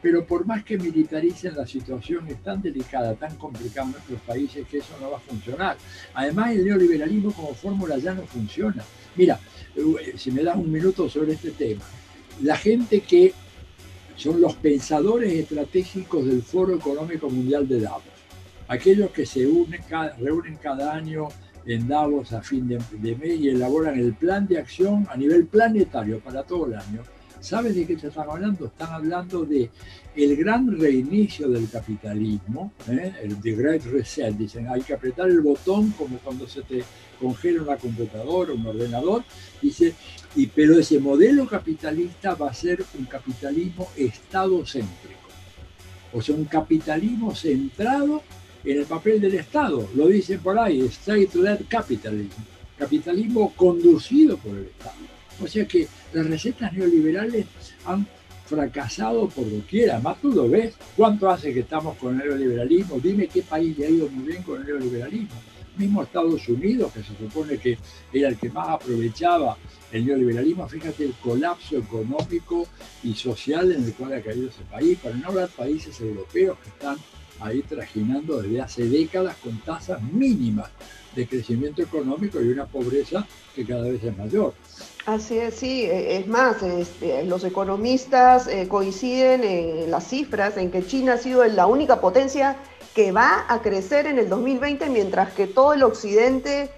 Pero 0.00 0.24
por 0.26 0.46
más 0.46 0.64
que 0.64 0.78
militaricen 0.78 1.56
la 1.56 1.66
situación 1.66 2.26
es 2.28 2.42
tan 2.42 2.62
delicada, 2.62 3.14
tan 3.16 3.36
complicada 3.36 3.88
en 3.88 3.92
nuestros 3.92 4.20
países 4.22 4.66
que 4.66 4.78
eso 4.78 4.96
no 4.98 5.10
va 5.10 5.18
a 5.18 5.20
funcionar. 5.20 5.76
Además, 6.14 6.52
el 6.52 6.64
neoliberalismo 6.64 7.34
como 7.34 7.52
fórmula 7.52 7.98
ya 7.98 8.14
no 8.14 8.22
funciona. 8.22 8.82
Mira, 9.14 9.38
eh, 9.76 10.14
si 10.16 10.30
me 10.30 10.42
das 10.42 10.56
un 10.56 10.72
minuto 10.72 11.06
sobre 11.10 11.34
este 11.34 11.50
tema, 11.50 11.84
la 12.40 12.56
gente 12.56 13.02
que 13.02 13.34
son 14.16 14.40
los 14.40 14.54
pensadores 14.54 15.34
estratégicos 15.34 16.24
del 16.24 16.40
Foro 16.40 16.74
Económico 16.76 17.28
Mundial 17.28 17.68
de 17.68 17.80
Davos 17.80 18.17
aquellos 18.68 19.10
que 19.10 19.26
se 19.26 19.40
reúnen 20.18 20.56
cada 20.62 20.94
año 20.94 21.28
en 21.66 21.86
Davos 21.86 22.32
a 22.32 22.42
fin 22.42 22.66
de, 22.68 23.16
mes 23.16 23.40
y 23.40 23.48
elaboran 23.48 23.98
el 23.98 24.14
plan 24.14 24.46
de 24.46 24.58
acción 24.58 25.06
a 25.10 25.16
nivel 25.16 25.46
planetario 25.46 26.20
para 26.20 26.42
todo 26.42 26.66
el 26.66 26.74
año. 26.74 27.02
¿Sabes 27.40 27.76
de 27.76 27.86
qué 27.86 27.98
se 27.98 28.08
están 28.08 28.28
hablando? 28.28 28.66
Están 28.66 28.92
hablando 28.92 29.44
de 29.44 29.70
el 30.16 30.36
gran 30.36 30.76
reinicio 30.76 31.48
del 31.48 31.68
capitalismo, 31.70 32.72
¿eh? 32.88 33.12
el 33.22 33.40
The 33.40 33.52
Great 33.52 33.84
Reset. 33.84 34.34
Dicen, 34.34 34.66
hay 34.68 34.80
que 34.80 34.94
apretar 34.94 35.28
el 35.28 35.40
botón 35.40 35.90
como 35.92 36.18
cuando 36.18 36.48
se 36.48 36.62
te 36.62 36.82
congela 37.20 37.62
una 37.62 37.76
computadora, 37.76 38.52
un 38.52 38.66
ordenador. 38.66 39.22
Dice, 39.62 39.94
y, 40.34 40.48
pero 40.48 40.78
ese 40.78 40.98
modelo 40.98 41.46
capitalista 41.46 42.34
va 42.34 42.50
a 42.50 42.54
ser 42.54 42.84
un 42.98 43.04
capitalismo 43.04 43.88
estado-céntrico. 43.96 45.28
O 46.12 46.20
sea, 46.20 46.34
un 46.34 46.46
capitalismo 46.46 47.34
centrado 47.34 48.22
en 48.64 48.78
el 48.78 48.84
papel 48.86 49.20
del 49.20 49.34
Estado. 49.34 49.88
Lo 49.94 50.08
dicen 50.08 50.40
por 50.40 50.58
ahí, 50.58 50.80
state-led 50.82 51.60
capitalism, 51.68 52.40
capitalismo 52.76 53.52
conducido 53.54 54.36
por 54.36 54.56
el 54.56 54.66
Estado. 54.66 54.96
O 55.42 55.46
sea 55.46 55.66
que 55.66 55.86
las 56.12 56.26
recetas 56.26 56.72
neoliberales 56.72 57.46
han 57.84 58.06
fracasado 58.46 59.28
por 59.28 59.50
doquier. 59.50 59.90
Además, 59.92 60.16
tú 60.20 60.32
lo 60.32 60.48
ves. 60.48 60.74
¿Cuánto 60.96 61.30
hace 61.30 61.52
que 61.52 61.60
estamos 61.60 61.96
con 61.98 62.20
el 62.20 62.26
neoliberalismo? 62.26 62.98
Dime 62.98 63.28
qué 63.28 63.42
país 63.42 63.76
le 63.78 63.86
ha 63.86 63.90
ido 63.90 64.08
muy 64.08 64.26
bien 64.26 64.42
con 64.42 64.60
el 64.60 64.66
neoliberalismo. 64.66 65.36
Mismo 65.76 66.02
Estados 66.02 66.48
Unidos, 66.48 66.92
que 66.92 67.04
se 67.04 67.16
supone 67.16 67.56
que 67.58 67.78
era 68.12 68.30
el 68.30 68.36
que 68.36 68.50
más 68.50 68.68
aprovechaba 68.68 69.56
el 69.92 70.06
neoliberalismo, 70.06 70.68
fíjate 70.68 71.04
el 71.04 71.12
colapso 71.22 71.78
económico 71.78 72.66
y 73.04 73.14
social 73.14 73.70
en 73.70 73.84
el 73.84 73.94
cual 73.94 74.14
ha 74.14 74.20
caído 74.20 74.48
ese 74.48 74.62
país, 74.62 74.98
para 74.98 75.14
no 75.14 75.28
hablar 75.28 75.48
países 75.50 76.00
europeos 76.00 76.58
que 76.58 76.70
están 76.70 76.96
ahí 77.40 77.62
trajinando 77.62 78.42
desde 78.42 78.60
hace 78.60 78.84
décadas 78.88 79.36
con 79.36 79.58
tasas 79.60 80.02
mínimas 80.02 80.70
de 81.14 81.26
crecimiento 81.26 81.82
económico 81.82 82.40
y 82.40 82.48
una 82.48 82.66
pobreza 82.66 83.26
que 83.54 83.66
cada 83.66 83.82
vez 83.82 84.02
es 84.02 84.16
mayor. 84.16 84.54
Así 85.06 85.38
es, 85.38 85.54
sí, 85.54 85.84
e, 85.84 86.18
es 86.18 86.26
más, 86.26 86.62
este, 86.62 87.24
los 87.24 87.42
economistas 87.44 88.46
eh, 88.46 88.68
coinciden 88.68 89.42
en 89.42 89.90
las 89.90 90.06
cifras 90.06 90.56
en 90.56 90.70
que 90.70 90.84
China 90.86 91.14
ha 91.14 91.18
sido 91.18 91.44
la 91.46 91.66
única 91.66 92.00
potencia 92.00 92.56
que 92.94 93.12
va 93.12 93.46
a 93.48 93.62
crecer 93.62 94.06
en 94.06 94.18
el 94.18 94.28
2020, 94.28 94.88
mientras 94.90 95.32
que 95.32 95.46
todo 95.46 95.72
el 95.72 95.82
occidente 95.82 96.70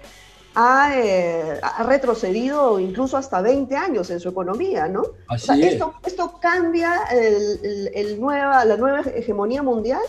ha, 0.55 0.91
eh, 0.95 1.59
retrocedido 1.85 2.79
incluso 2.79 3.17
hasta 3.17 3.41
20 3.41 3.75
años 3.75 4.09
en 4.09 4.19
su 4.19 4.29
economía, 4.29 4.87
¿no? 4.87 5.03
esto, 5.33 5.93
¿Esto 6.05 6.39
cambia 6.41 7.03
el, 7.11 8.19
nueva, 8.19 8.65
la 8.65 8.77
nueva 8.77 9.01
hegemonía 9.01 9.63
mundial? 9.63 10.01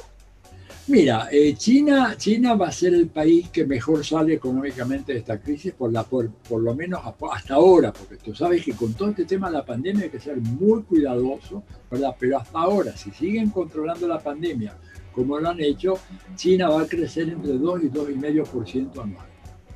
Mira, 0.88 1.28
eh, 1.30 1.54
China, 1.56 2.16
China 2.16 2.54
va 2.54 2.66
a 2.66 2.72
ser 2.72 2.92
el 2.92 3.06
país 3.06 3.48
que 3.50 3.64
mejor 3.64 4.04
sale 4.04 4.34
económicamente 4.34 5.12
de 5.12 5.20
esta 5.20 5.40
crisis, 5.40 5.72
por, 5.72 5.92
la, 5.92 6.02
por, 6.02 6.28
lo 6.50 6.74
menos 6.74 7.00
hasta 7.04 7.54
ahora, 7.54 7.92
porque 7.92 8.16
tú 8.16 8.34
sabes 8.34 8.64
que 8.64 8.72
con 8.72 8.92
todo 8.94 9.10
este 9.10 9.24
tema 9.24 9.48
de 9.48 9.58
la 9.58 9.64
pandemia 9.64 10.04
hay 10.04 10.10
que 10.10 10.18
ser 10.18 10.38
muy 10.38 10.82
cuidadoso, 10.82 11.62
¿verdad? 11.88 12.16
Pero 12.18 12.38
hasta 12.38 12.58
ahora, 12.58 12.96
si 12.96 13.12
siguen 13.12 13.50
controlando 13.50 14.08
la 14.08 14.18
pandemia 14.18 14.76
como 15.14 15.38
lo 15.38 15.50
han 15.50 15.60
hecho, 15.60 15.98
China 16.34 16.70
va 16.70 16.82
a 16.82 16.86
crecer 16.86 17.28
entre 17.28 17.52
2 17.52 17.84
y 17.84 17.88
2,5% 17.88 19.02
anual, 19.02 19.26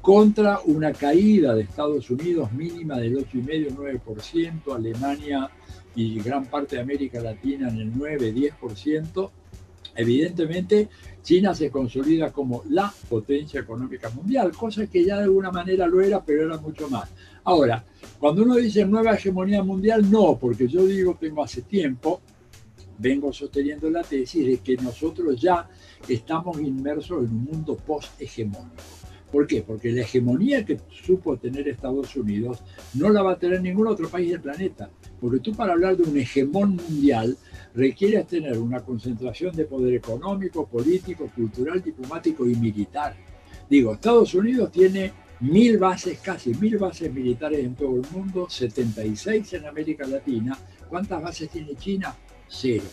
contra 0.01 0.59
una 0.65 0.93
caída 0.93 1.55
de 1.55 1.63
Estados 1.63 2.11
Unidos 2.11 2.51
mínima 2.53 2.99
del 2.99 3.17
8,5-9%, 3.19 4.75
Alemania 4.75 5.51
y 5.95 6.19
gran 6.21 6.47
parte 6.47 6.77
de 6.77 6.83
América 6.83 7.21
Latina 7.21 7.69
en 7.69 7.77
el 7.77 7.95
9-10%, 7.95 9.31
Evidentemente, 9.97 10.88
China 11.23 11.55
se 11.55 11.71
consolida 11.71 12.33
como 12.33 12.62
la 12.71 12.93
potencia 13.09 13.61
económica 13.61 14.11
mundial, 14.11 14.53
cosa 14.53 14.87
que 14.87 15.05
ya 15.05 15.17
de 15.17 15.25
alguna 15.25 15.50
manera 15.50 15.87
lo 15.87 16.00
era, 16.00 16.25
pero 16.25 16.45
era 16.45 16.59
mucho 16.59 16.88
más. 16.88 17.11
Ahora, 17.45 17.85
cuando 18.19 18.43
uno 18.43 18.57
dice 18.57 18.85
nueva 18.85 19.15
hegemonía 19.15 19.62
mundial, 19.62 20.11
no, 20.11 20.38
porque 20.38 20.69
yo 20.69 20.85
digo, 20.85 21.17
tengo 21.19 21.43
hace 21.43 21.62
tiempo, 21.62 22.21
vengo 22.99 23.33
sosteniendo 23.33 23.91
la 23.91 24.03
tesis 24.03 24.47
de 24.47 24.59
que 24.59 24.76
nosotros 24.76 25.41
ya 25.41 25.69
estamos 26.09 26.61
inmersos 26.61 27.25
en 27.25 27.31
un 27.31 27.45
mundo 27.45 27.76
post-hegemónico. 27.76 28.83
¿Por 29.31 29.47
qué? 29.47 29.62
Porque 29.62 29.91
la 29.91 30.03
hegemonía 30.03 30.65
que 30.65 30.79
supo 30.88 31.37
tener 31.37 31.69
Estados 31.69 32.15
Unidos 32.17 32.62
no 32.95 33.11
la 33.11 33.23
va 33.23 33.33
a 33.33 33.38
tener 33.38 33.61
ningún 33.61 33.88
otro 33.88 34.09
país 34.09 34.31
del 34.31 34.41
planeta. 34.41 34.88
Porque 35.21 35.41
tú 35.41 35.53
para 35.53 35.73
hablar 35.73 35.97
de 35.97 36.05
un 36.05 36.17
hegemón 36.17 36.76
mundial 36.76 37.37
requieres 37.76 38.26
tener 38.26 38.59
una 38.59 38.80
concentración 38.80 39.54
de 39.54 39.66
poder 39.66 39.95
económico, 39.95 40.66
político, 40.66 41.30
cultural, 41.35 41.83
diplomático 41.83 42.49
y 42.49 42.56
militar. 42.56 43.14
Digo, 43.68 43.92
Estados 43.92 44.35
Unidos 44.35 44.73
tiene 44.73 45.12
mil 45.40 45.76
bases, 45.76 46.18
casi 46.21 46.54
mil 46.54 46.78
bases 46.78 47.12
militares 47.12 47.61
en 47.61 47.75
todo 47.75 47.97
el 47.97 48.06
mundo, 48.11 48.49
76 48.49 49.52
en 49.52 49.66
América 49.66 50.06
Latina. 50.06 50.56
¿Cuántas 50.88 51.23
bases 51.23 51.50
tiene 51.50 51.76
China? 51.76 52.16
Cero. 52.49 52.85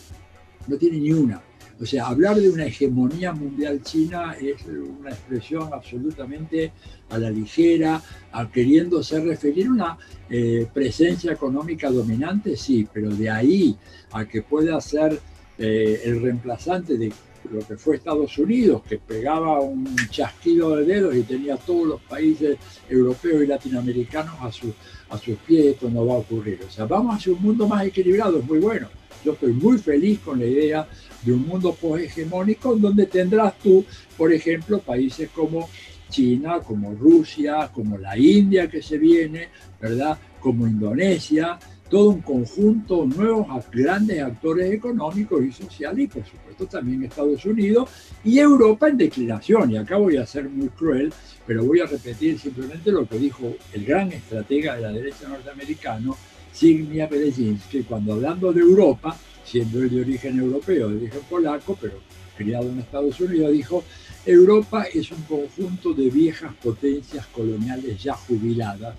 No 0.68 0.78
tiene 0.78 0.98
ni 0.98 1.14
una. 1.14 1.42
O 1.84 1.86
sea, 1.86 2.08
hablar 2.08 2.38
de 2.38 2.50
una 2.50 2.66
hegemonía 2.66 3.34
mundial 3.34 3.82
china 3.84 4.38
es 4.40 4.66
una 4.66 5.10
expresión 5.10 5.68
absolutamente 5.74 6.72
a 7.10 7.18
la 7.18 7.30
ligera, 7.30 8.02
a 8.32 8.50
queriéndose 8.50 9.20
referir 9.20 9.68
a 9.68 9.72
una 9.72 9.98
eh, 10.30 10.66
presencia 10.74 11.34
económica 11.34 11.92
dominante, 11.92 12.56
sí, 12.56 12.88
pero 12.94 13.10
de 13.10 13.30
ahí 13.30 13.76
a 14.14 14.24
que 14.24 14.44
pueda 14.44 14.80
ser 14.80 15.20
eh, 15.58 16.04
el 16.06 16.22
reemplazante 16.22 16.98
de 16.98 17.12
lo 17.52 17.60
que 17.60 17.76
fue 17.76 17.98
Estados 17.98 18.38
Unidos, 18.38 18.84
que 18.88 19.00
pegaba 19.00 19.60
un 19.60 19.86
chasquido 20.10 20.78
de 20.78 20.86
dedos 20.86 21.14
y 21.18 21.24
tenía 21.24 21.58
todos 21.58 21.86
los 21.86 22.02
países 22.04 22.58
europeos 22.88 23.44
y 23.44 23.48
latinoamericanos 23.48 24.36
a, 24.40 24.48
a 24.48 25.18
sus 25.18 25.38
pies, 25.46 25.66
esto 25.66 25.94
va 25.94 26.14
a 26.14 26.18
ocurrir. 26.20 26.62
O 26.66 26.72
sea, 26.72 26.86
vamos 26.86 27.18
hacia 27.18 27.34
un 27.34 27.42
mundo 27.42 27.68
más 27.68 27.86
equilibrado, 27.86 28.40
es 28.40 28.46
muy 28.46 28.60
bueno. 28.60 28.88
Yo 29.24 29.34
estoy 29.34 29.54
muy 29.54 29.78
feliz 29.78 30.20
con 30.20 30.40
la 30.40 30.46
idea 30.46 30.88
de 31.24 31.32
un 31.32 31.48
mundo 31.48 31.74
poshegemónico 31.74 32.76
donde 32.76 33.06
tendrás 33.06 33.58
tú, 33.60 33.86
por 34.18 34.34
ejemplo, 34.34 34.80
países 34.80 35.30
como 35.30 35.70
China, 36.10 36.60
como 36.60 36.94
Rusia, 36.94 37.70
como 37.74 37.98
la 37.98 38.18
India 38.18 38.70
que 38.70 38.82
se 38.82 38.98
viene, 38.98 39.50
¿verdad? 39.82 40.18
Como 40.40 40.68
Indonesia, 40.68 41.58
todo 41.90 42.10
un 42.10 42.22
conjunto 42.22 43.06
nuevos 43.06 43.48
grandes 43.72 44.20
actores 44.22 44.72
económicos 44.74 45.44
y 45.44 45.52
sociales 45.52 46.06
y 46.06 46.08
por 46.08 46.26
supuesto 46.26 46.66
también 46.66 47.04
Estados 47.04 47.46
Unidos 47.46 47.90
y 48.24 48.40
Europa 48.40 48.90
en 48.90 48.98
declinación. 48.98 49.72
Y 49.72 49.78
acá 49.78 49.98
voy 49.98 50.18
a 50.18 50.26
ser 50.26 50.50
muy 50.50 50.70
cruel, 50.70 51.14
pero 51.46 51.64
voy 51.64 51.82
a 51.82 51.86
repetir 51.86 52.40
simplemente 52.40 52.92
lo 52.92 53.08
que 53.08 53.20
dijo 53.20 53.54
el 53.74 53.86
gran 53.86 54.12
estratega 54.12 54.76
de 54.76 54.82
la 54.82 54.92
derecha 54.92 55.28
norteamericana, 55.28 56.14
Zygmunt 56.54 57.62
que 57.70 57.84
cuando 57.84 58.14
hablando 58.14 58.54
de 58.54 58.62
Europa, 58.62 59.18
siendo 59.44 59.82
él 59.82 59.90
de 59.90 60.02
origen 60.02 60.40
europeo, 60.40 60.90
de 60.90 60.98
origen 60.98 61.22
polaco, 61.30 61.78
pero 61.80 62.00
criado 62.38 62.70
en 62.70 62.80
Estados 62.80 63.20
Unidos, 63.20 63.52
dijo, 63.52 63.84
Europa 64.26 64.84
es 64.94 65.12
un 65.12 65.22
conjunto 65.24 65.94
de 65.94 66.10
viejas 66.10 66.54
potencias 66.62 67.26
coloniales 67.28 68.02
ya 68.02 68.14
jubiladas 68.14 68.96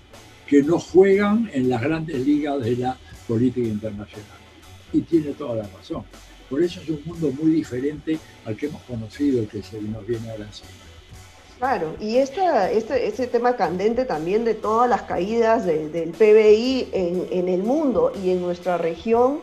que 0.47 0.61
no 0.61 0.79
juegan 0.79 1.49
en 1.53 1.69
las 1.69 1.81
grandes 1.81 2.25
ligas 2.25 2.63
de 2.63 2.77
la 2.77 2.97
política 3.27 3.67
internacional. 3.67 4.37
Y 4.93 5.01
tiene 5.01 5.31
toda 5.31 5.55
la 5.55 5.67
razón. 5.67 6.03
Por 6.49 6.61
eso 6.61 6.79
es 6.81 6.89
un 6.89 7.01
mundo 7.05 7.31
muy 7.41 7.51
diferente 7.51 8.19
al 8.45 8.55
que 8.55 8.67
hemos 8.67 8.83
conocido, 8.83 9.39
el 9.39 9.47
que 9.47 9.63
se 9.63 9.81
nos 9.81 10.05
viene 10.05 10.29
ahora 10.29 10.45
encima. 10.45 10.84
Claro, 11.57 11.95
y 12.01 12.17
esta, 12.17 12.69
este, 12.69 13.07
este 13.07 13.27
tema 13.27 13.55
candente 13.55 14.03
también 14.03 14.43
de 14.43 14.55
todas 14.55 14.89
las 14.89 15.03
caídas 15.03 15.65
del 15.65 16.11
PBI 16.11 16.89
en, 16.91 17.47
el 17.47 17.63
mundo 17.63 18.11
y 18.21 18.31
en 18.31 18.41
nuestra 18.41 18.77
región, 18.77 19.39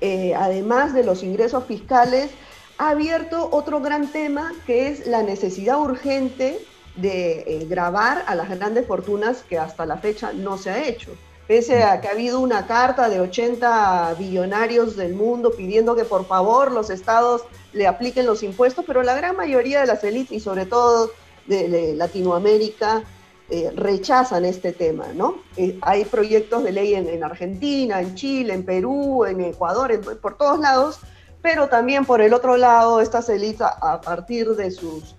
eh, 0.00 0.34
además 0.34 0.94
de 0.94 1.04
los 1.04 1.22
ingresos 1.22 1.64
fiscales, 1.64 2.30
ha 2.78 2.90
abierto 2.90 3.50
otro 3.52 3.80
gran 3.80 4.10
tema 4.10 4.52
que 4.66 4.88
es 4.88 5.06
la 5.06 5.22
necesidad 5.22 5.78
urgente 5.78 6.58
de 6.96 7.44
eh, 7.46 7.66
grabar 7.68 8.24
a 8.26 8.34
las 8.34 8.48
grandes 8.48 8.86
fortunas 8.86 9.42
que 9.42 9.58
hasta 9.58 9.84
la 9.84 9.98
fecha 9.98 10.32
no 10.32 10.56
se 10.56 10.70
ha 10.70 10.88
hecho. 10.88 11.10
Pese 11.46 11.82
a 11.82 12.00
que 12.00 12.08
ha 12.08 12.12
habido 12.12 12.40
una 12.40 12.66
carta 12.66 13.10
de 13.10 13.20
80 13.20 14.14
billonarios 14.18 14.96
del 14.96 15.14
mundo 15.14 15.52
pidiendo 15.54 15.94
que 15.94 16.04
por 16.04 16.26
favor 16.26 16.72
los 16.72 16.88
estados 16.88 17.42
le 17.74 17.86
apliquen 17.86 18.24
los 18.24 18.42
impuestos, 18.42 18.84
pero 18.86 19.02
la 19.02 19.14
gran 19.14 19.36
mayoría 19.36 19.80
de 19.80 19.86
las 19.86 20.02
élites 20.04 20.32
y 20.32 20.40
sobre 20.40 20.64
todo 20.64 21.10
de, 21.46 21.94
Latinoamérica 21.94 23.02
eh, 23.50 23.72
rechazan 23.74 24.44
este 24.44 24.72
tema, 24.72 25.06
¿no? 25.14 25.36
Eh, 25.56 25.78
hay 25.82 26.04
proyectos 26.04 26.64
de 26.64 26.72
ley 26.72 26.94
en, 26.94 27.22
Argentina, 27.22 28.00
en 28.00 28.14
Chile, 28.14 28.54
en 28.54 28.64
Perú, 28.64 29.24
en 29.24 29.40
Ecuador, 29.40 30.00
por 30.20 30.36
todos 30.36 30.60
lados, 30.60 31.00
pero 31.42 31.68
también 31.68 32.04
por 32.04 32.20
el 32.20 32.32
otro 32.32 32.56
lado, 32.56 33.00
estas 33.00 33.28
élites 33.28 33.60
a 33.60 34.00
partir 34.00 34.48
de 34.50 34.70
sus 34.70 35.14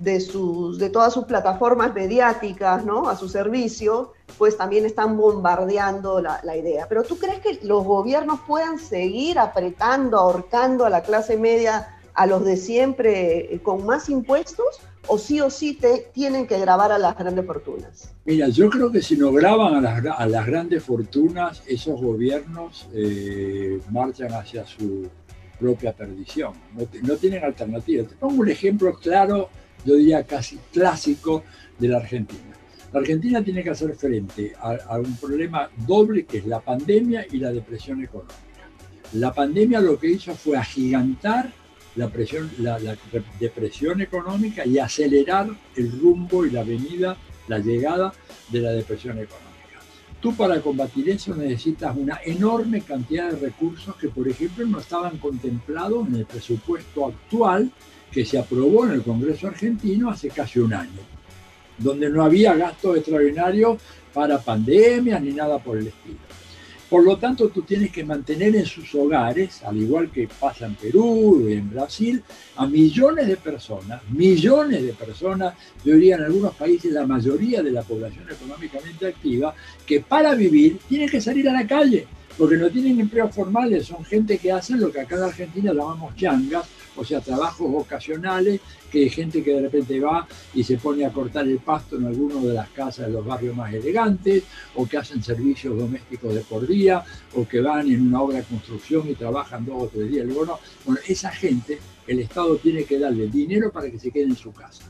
de, 0.00 0.18
sus, 0.18 0.78
de 0.78 0.88
todas 0.88 1.12
sus 1.12 1.26
plataformas 1.26 1.94
mediáticas, 1.94 2.84
¿no? 2.84 3.08
A 3.08 3.16
su 3.16 3.28
servicio, 3.28 4.12
pues 4.38 4.56
también 4.56 4.86
están 4.86 5.16
bombardeando 5.16 6.20
la, 6.20 6.56
idea. 6.56 6.86
Pero 6.88 7.04
¿tú 7.04 7.18
crees 7.18 7.40
que 7.40 7.60
los 7.62 7.84
gobiernos 7.84 8.40
puedan 8.46 8.78
seguir 8.78 9.38
apretando, 9.38 10.18
ahorcando 10.18 10.86
a 10.86 10.90
la 10.90 11.02
clase 11.02 11.36
media, 11.36 11.98
a 12.14 12.26
los 12.26 12.44
de 12.44 12.56
siempre, 12.56 13.54
eh, 13.54 13.62
con 13.62 13.84
más 13.84 14.08
impuestos? 14.08 14.80
¿O 15.06 15.18
sí 15.18 15.40
o 15.40 15.50
sí 15.50 15.74
te, 15.74 16.10
tienen 16.12 16.46
que 16.46 16.58
grabar 16.58 16.92
a 16.92 16.98
las 16.98 17.16
grandes 17.16 17.44
fortunas? 17.46 18.12
Mira, 18.24 18.48
yo 18.48 18.68
creo 18.68 18.92
que 18.92 19.02
si 19.02 19.16
no 19.16 19.32
graban 19.32 19.74
a 19.74 19.80
las, 19.80 20.18
a 20.18 20.26
las 20.26 20.46
grandes 20.46 20.84
fortunas, 20.84 21.62
esos 21.66 22.00
gobiernos 22.00 22.88
eh, 22.94 23.80
marchan 23.90 24.32
hacia 24.32 24.66
su 24.66 25.08
propia 25.58 25.92
perdición. 25.92 26.52
No, 26.74 26.86
no 27.02 27.16
tienen 27.16 27.44
alternativa. 27.44 28.06
Te 28.06 28.14
pongo 28.14 28.42
un 28.42 28.50
ejemplo 28.50 28.94
claro 28.94 29.48
yo 29.84 29.94
diría 29.94 30.24
casi 30.24 30.58
clásico 30.72 31.44
de 31.78 31.88
la 31.88 31.98
Argentina. 31.98 32.54
La 32.92 33.00
Argentina 33.00 33.42
tiene 33.42 33.62
que 33.62 33.70
hacer 33.70 33.94
frente 33.94 34.52
a, 34.58 34.98
un 34.98 35.16
problema 35.16 35.70
doble 35.86 36.24
que 36.24 36.38
es 36.38 36.46
la 36.46 36.60
pandemia 36.60 37.24
y 37.30 37.38
la 37.38 37.52
depresión 37.52 38.02
económica. 38.02 38.34
La 39.12 39.32
pandemia 39.32 39.80
lo 39.80 39.98
que 39.98 40.08
hizo 40.08 40.34
fue 40.34 40.56
agigantar 40.56 41.52
la, 41.96 42.08
presión, 42.08 42.50
la, 42.58 42.78
depresión 43.38 44.00
económica 44.00 44.64
y 44.64 44.78
acelerar 44.78 45.48
el 45.76 46.00
rumbo 46.00 46.44
y 46.44 46.50
la 46.50 46.62
venida, 46.62 47.16
la 47.48 47.58
llegada 47.58 48.12
de 48.48 48.60
la 48.60 48.72
depresión 48.72 49.18
económica. 49.18 49.48
tú 50.20 50.34
para 50.34 50.60
combatir 50.60 51.08
eso 51.08 51.34
necesitas 51.34 51.96
una 51.96 52.20
enorme 52.24 52.82
cantidad 52.82 53.30
de 53.30 53.38
recursos 53.38 53.96
que, 53.96 54.08
por 54.08 54.28
ejemplo, 54.28 54.66
no 54.66 54.78
estaban 54.78 55.18
contemplados 55.18 56.06
en 56.08 56.16
el 56.16 56.26
presupuesto 56.26 57.06
actual 57.06 57.70
que 58.10 58.24
se 58.24 58.38
aprobó 58.38 58.86
en 58.86 58.92
el 58.92 59.02
Congreso 59.02 59.46
argentino 59.46 60.10
hace 60.10 60.28
casi 60.28 60.58
un 60.58 60.74
año, 60.74 61.00
donde 61.78 62.10
no 62.10 62.24
había 62.24 62.54
gastos 62.54 62.96
extraordinarios 62.96 63.80
para 64.12 64.38
pandemias 64.38 65.22
ni 65.22 65.32
nada 65.32 65.58
por 65.58 65.78
el 65.78 65.86
estilo. 65.86 66.18
Por 66.90 67.04
lo 67.04 67.16
tanto, 67.18 67.48
tú 67.50 67.62
tienes 67.62 67.92
que 67.92 68.02
mantener 68.02 68.56
en 68.56 68.66
sus 68.66 68.92
hogares, 68.96 69.62
al 69.62 69.76
igual 69.76 70.10
que 70.10 70.28
pasa 70.28 70.66
en 70.66 70.74
Perú 70.74 71.46
y 71.48 71.52
en 71.52 71.70
Brasil, 71.70 72.20
a 72.56 72.66
millones 72.66 73.28
de 73.28 73.36
personas, 73.36 74.02
millones 74.10 74.82
de 74.82 74.92
personas, 74.94 75.54
yo 75.84 75.94
diría 75.94 76.16
en 76.16 76.24
algunos 76.24 76.52
países 76.56 76.92
la 76.92 77.06
mayoría 77.06 77.62
de 77.62 77.70
la 77.70 77.82
población 77.82 78.26
económicamente 78.28 79.06
activa, 79.06 79.54
que 79.86 80.00
para 80.00 80.34
vivir 80.34 80.80
tienen 80.88 81.08
que 81.08 81.20
salir 81.20 81.48
a 81.48 81.52
la 81.52 81.64
calle, 81.64 82.08
porque 82.36 82.56
no 82.56 82.68
tienen 82.68 82.98
empleos 82.98 83.32
formales, 83.32 83.86
son 83.86 84.04
gente 84.04 84.38
que 84.38 84.50
hacen 84.50 84.80
lo 84.80 84.90
que 84.90 85.00
acá 85.00 85.14
en 85.14 85.22
Argentina 85.22 85.72
llamamos 85.72 86.16
changas, 86.16 86.66
o 86.96 87.04
sea, 87.04 87.20
trabajos 87.20 87.68
ocasionales, 87.72 88.60
que 88.90 89.08
gente 89.08 89.42
que 89.42 89.54
de 89.54 89.62
repente 89.62 90.00
va 90.00 90.26
y 90.54 90.64
se 90.64 90.76
pone 90.76 91.04
a 91.04 91.12
cortar 91.12 91.46
el 91.46 91.58
pasto 91.58 91.96
en 91.96 92.06
alguna 92.06 92.40
de 92.40 92.54
las 92.54 92.68
casas 92.70 93.06
de 93.06 93.12
los 93.12 93.24
barrios 93.24 93.56
más 93.56 93.72
elegantes, 93.72 94.44
o 94.74 94.86
que 94.86 94.96
hacen 94.96 95.22
servicios 95.22 95.78
domésticos 95.78 96.34
de 96.34 96.40
por 96.40 96.66
día, 96.66 97.04
o 97.34 97.46
que 97.46 97.60
van 97.60 97.88
en 97.90 98.08
una 98.08 98.22
obra 98.22 98.38
de 98.38 98.44
construcción 98.44 99.08
y 99.08 99.14
trabajan 99.14 99.64
dos 99.64 99.84
o 99.84 99.88
tres 99.88 100.10
días. 100.10 100.26
Luego, 100.26 100.58
Bueno, 100.84 101.00
esa 101.06 101.30
gente, 101.30 101.78
el 102.06 102.20
Estado 102.20 102.56
tiene 102.56 102.84
que 102.84 102.98
darle 102.98 103.28
dinero 103.28 103.70
para 103.70 103.90
que 103.90 103.98
se 103.98 104.10
quede 104.10 104.24
en 104.24 104.36
su 104.36 104.52
casa. 104.52 104.84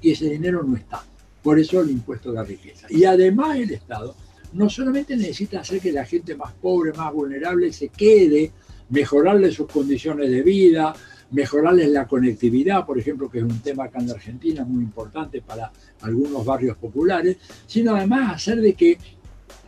Y 0.00 0.12
ese 0.12 0.28
dinero 0.28 0.62
no 0.62 0.76
está. 0.76 1.02
Por 1.42 1.58
eso 1.58 1.80
el 1.80 1.90
impuesto 1.90 2.30
de 2.30 2.36
la 2.36 2.44
riqueza. 2.44 2.86
Y 2.90 3.04
además 3.04 3.56
el 3.58 3.70
Estado 3.70 4.14
no 4.54 4.70
solamente 4.70 5.16
necesita 5.16 5.60
hacer 5.60 5.80
que 5.80 5.92
la 5.92 6.04
gente 6.04 6.34
más 6.36 6.52
pobre, 6.54 6.92
más 6.92 7.12
vulnerable 7.12 7.72
se 7.72 7.88
quede, 7.88 8.52
mejorarle 8.88 9.50
sus 9.50 9.66
condiciones 9.66 10.30
de 10.30 10.42
vida, 10.42 10.94
mejorarles 11.34 11.90
la 11.90 12.06
conectividad, 12.06 12.86
por 12.86 12.98
ejemplo, 12.98 13.28
que 13.28 13.38
es 13.38 13.44
un 13.44 13.58
tema 13.58 13.84
acá 13.84 13.98
en 14.00 14.10
Argentina 14.10 14.64
muy 14.64 14.84
importante 14.84 15.42
para 15.42 15.70
algunos 16.02 16.44
barrios 16.44 16.76
populares, 16.76 17.36
sino 17.66 17.96
además 17.96 18.34
hacer 18.34 18.60
de 18.60 18.74
que 18.74 18.98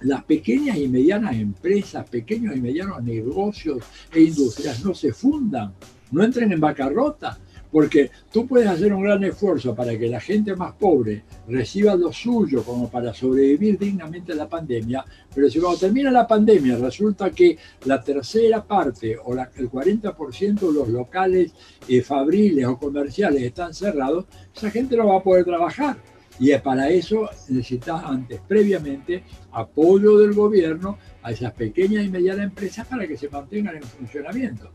las 0.03 0.23
pequeñas 0.25 0.77
y 0.77 0.87
medianas 0.87 1.35
empresas, 1.35 2.09
pequeños 2.09 2.55
y 2.57 2.61
medianos 2.61 3.03
negocios 3.03 3.79
e 4.13 4.21
industrias 4.21 4.85
no 4.85 4.95
se 4.95 5.13
fundan, 5.13 5.75
no 6.13 6.23
entren 6.23 6.53
en 6.53 6.61
bancarrota, 6.61 7.37
porque 7.77 8.11
tú 8.33 8.47
puedes 8.47 8.69
hacer 8.69 8.91
un 8.95 9.03
gran 9.03 9.23
esfuerzo 9.23 9.75
para 9.75 9.99
que 9.99 10.09
la 10.09 10.19
gente 10.19 10.57
más 10.57 10.73
pobre 10.77 11.25
reciba 11.47 11.95
lo 11.95 12.11
suyo 12.11 12.63
como 12.63 12.91
para 12.91 13.13
sobrevivir 13.13 13.79
dignamente 13.79 14.33
a 14.33 14.35
la 14.35 14.49
pandemia, 14.49 15.05
pero 15.35 15.51
si 15.51 15.61
cuando 15.61 15.81
termina 15.81 16.11
la 16.11 16.27
pandemia 16.27 16.79
resulta 16.79 17.29
que 17.29 17.59
la 17.85 18.03
tercera 18.03 18.65
parte 18.65 19.19
o 19.23 19.35
el 19.35 19.71
40% 19.71 20.59
de 20.59 20.73
los 20.73 20.89
locales 20.89 21.53
eh, 21.87 22.01
fabriles 22.01 22.65
o 22.65 22.79
comerciales 22.79 23.43
están 23.43 23.75
cerrados, 23.75 24.25
esa 24.57 24.71
gente 24.71 24.97
no 24.97 25.09
va 25.09 25.19
a 25.19 25.23
poder 25.23 25.45
trabajar. 25.45 25.99
Y 26.39 26.57
para 26.57 26.89
eso 26.89 27.29
necesitas 27.51 28.03
antes, 28.05 28.41
previamente, 28.49 29.23
apoyo 29.53 30.17
del 30.17 30.33
gobierno 30.33 30.97
a 31.23 31.31
esas 31.31 31.53
pequeñas 31.53 32.07
y 32.07 32.09
medianas 32.09 32.45
empresas 32.45 32.87
para 32.87 33.07
que 33.07 33.19
se 33.19 33.29
mantengan 33.29 33.77
en 33.77 33.83
funcionamiento. 33.83 34.73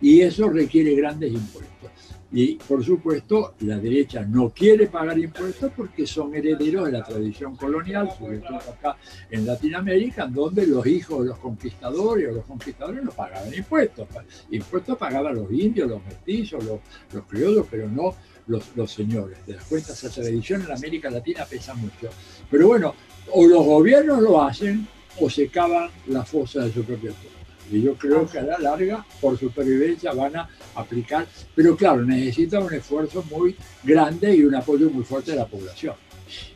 Y 0.00 0.20
eso 0.20 0.48
requiere 0.48 0.94
grandes 0.94 1.32
impuestos. 1.32 1.93
Y 2.36 2.56
por 2.56 2.84
supuesto, 2.84 3.54
la 3.60 3.78
derecha 3.78 4.22
no 4.22 4.50
quiere 4.50 4.88
pagar 4.88 5.16
impuestos 5.16 5.70
porque 5.76 6.04
son 6.04 6.34
herederos 6.34 6.86
de 6.86 6.92
la 6.92 7.04
tradición 7.04 7.54
colonial, 7.54 8.10
sobre 8.18 8.38
todo 8.38 8.56
acá 8.56 8.96
en 9.30 9.46
Latinoamérica, 9.46 10.26
donde 10.26 10.66
los 10.66 10.84
hijos 10.84 11.22
de 11.22 11.28
los 11.28 11.38
conquistadores 11.38 12.28
o 12.28 12.32
los 12.32 12.44
conquistadores 12.44 13.04
no 13.04 13.12
pagaban 13.12 13.54
impuestos. 13.54 14.08
Impuestos 14.50 14.98
pagaban 14.98 15.36
los 15.36 15.48
indios, 15.52 15.88
los 15.88 16.04
mestizos, 16.04 16.64
los, 16.64 16.80
los 17.12 17.24
criollos, 17.26 17.66
pero 17.70 17.88
no 17.88 18.16
los, 18.48 18.90
señores. 18.90 19.38
De 19.46 19.54
las 19.54 19.64
cuentas, 19.66 20.02
esa 20.02 20.20
tradición 20.20 20.62
en 20.62 20.72
América 20.72 21.10
Latina 21.10 21.46
pesa 21.48 21.72
mucho. 21.74 22.10
Pero 22.50 22.66
bueno, 22.66 22.96
o 23.30 23.46
los 23.46 23.64
gobiernos 23.64 24.20
lo 24.20 24.42
hacen 24.42 24.88
o 25.20 25.30
se 25.30 25.46
cavan 25.46 25.88
la 26.08 26.24
fosa 26.24 26.64
de 26.64 26.72
su 26.72 26.82
propio 26.82 27.12
pueblo. 27.12 27.43
Y 27.70 27.82
yo 27.82 27.94
creo 27.94 28.26
que 28.26 28.38
a 28.38 28.42
la 28.42 28.58
larga, 28.58 29.04
por 29.20 29.38
supervivencia, 29.38 30.12
van 30.12 30.36
a 30.36 30.48
aplicar. 30.74 31.26
Pero 31.54 31.76
claro, 31.76 32.02
necesita 32.02 32.60
un 32.60 32.72
esfuerzo 32.72 33.24
muy 33.30 33.56
grande 33.82 34.34
y 34.34 34.44
un 34.44 34.54
apoyo 34.54 34.90
muy 34.90 35.04
fuerte 35.04 35.32
de 35.32 35.38
la 35.38 35.46
población. 35.46 35.94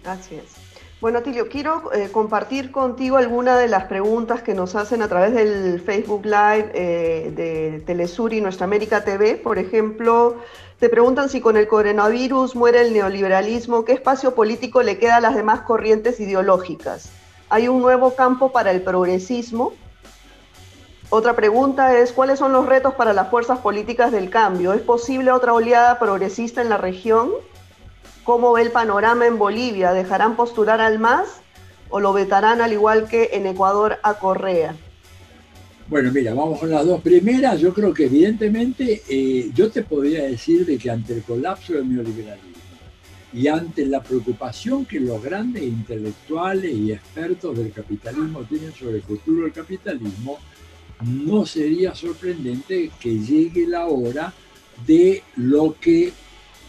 Así 0.05 0.37
es. 0.37 0.69
Bueno, 1.01 1.23
Tilio, 1.23 1.49
quiero 1.49 1.93
eh, 1.93 2.09
compartir 2.11 2.73
contigo 2.73 3.19
algunas 3.19 3.61
de 3.61 3.69
las 3.69 3.85
preguntas 3.85 4.43
que 4.43 4.53
nos 4.53 4.75
hacen 4.75 5.01
a 5.01 5.09
través 5.09 5.33
del 5.33 5.81
Facebook 5.81 6.25
Live 6.25 6.73
eh, 6.75 7.33
de 7.37 7.83
Telesur 7.87 8.33
y 8.33 8.41
Nuestra 8.41 8.65
América 8.65 9.05
TV. 9.05 9.37
Por 9.37 9.61
ejemplo, 9.61 10.39
te 10.81 10.89
preguntan 10.89 11.29
si 11.29 11.41
con 11.41 11.57
el 11.57 11.69
coronavirus 11.69 12.57
muere 12.57 12.81
el 12.81 12.93
neoliberalismo, 12.93 13.85
¿qué 13.85 13.93
espacio 13.93 14.35
político 14.35 14.83
le 14.83 14.99
queda 14.99 15.17
a 15.17 15.21
las 15.21 15.37
demás 15.37 15.61
corrientes 15.61 16.19
ideológicas? 16.19 17.11
¿Hay 17.49 17.69
un 17.69 17.81
nuevo 17.81 18.17
campo 18.17 18.51
para 18.51 18.73
el 18.73 18.83
progresismo? 18.83 19.75
Otra 21.11 21.35
pregunta 21.35 21.99
es, 21.99 22.13
¿cuáles 22.13 22.39
son 22.39 22.53
los 22.53 22.67
retos 22.67 22.93
para 22.93 23.15
las 23.15 23.31
fuerzas 23.31 23.61
políticas 23.61 24.13
del 24.13 24.29
cambio? 24.29 24.75
¿Es 24.75 24.83
posible 24.83 25.33
otra 25.33 25.55
oleada 25.55 25.99
progresista 25.99 26.61
en 26.61 26.69
la 26.69 26.77
región? 26.77 27.31
¿Cómo 28.25 28.53
ve 28.53 28.61
el 28.61 28.71
panorama 28.71 29.27
en 29.27 29.39
Bolivia? 29.39 29.93
¿Dejarán 29.93 30.37
postular 30.37 30.83
al 30.83 30.99
MAS 30.99 31.41
o 31.89 31.99
lo 31.99 32.13
vetarán 32.13 32.61
al 32.61 32.75
igual 32.75 33.09
que 33.09 33.31
en 33.33 33.47
Ecuador 33.47 33.97
a 34.03 34.19
Correa? 34.19 34.77
Bueno, 35.89 36.13
mira, 36.13 36.35
vamos 36.35 36.61
con 36.61 36.69
las 36.69 36.85
dos 36.85 37.01
primeras. 37.01 37.59
Yo 37.59 37.73
creo 37.73 37.95
que 37.95 38.05
evidentemente 38.05 39.01
eh, 39.09 39.51
yo 39.55 39.71
te 39.71 39.83
podría 39.83 40.25
decir 40.25 40.67
de 40.67 40.77
que 40.77 40.91
ante 40.91 41.15
el 41.15 41.23
colapso 41.23 41.73
del 41.73 41.91
neoliberalismo 41.91 42.59
y 43.33 43.49
ante 43.49 43.87
la 43.87 44.03
preocupación 44.03 44.85
que 44.85 45.01
los 45.01 45.23
grandes 45.23 45.63
intelectuales 45.63 46.71
y 46.71 46.93
expertos 46.93 47.57
del 47.57 47.73
capitalismo 47.73 48.43
tienen 48.43 48.73
sobre 48.73 48.97
el 48.97 49.03
futuro 49.03 49.45
del 49.45 49.53
capitalismo, 49.53 50.39
no 51.03 51.47
sería 51.47 51.95
sorprendente 51.95 52.91
que 53.01 53.19
llegue 53.19 53.67
la 53.67 53.87
hora 53.87 54.33
de 54.87 55.23
lo 55.37 55.77
que 55.81 56.13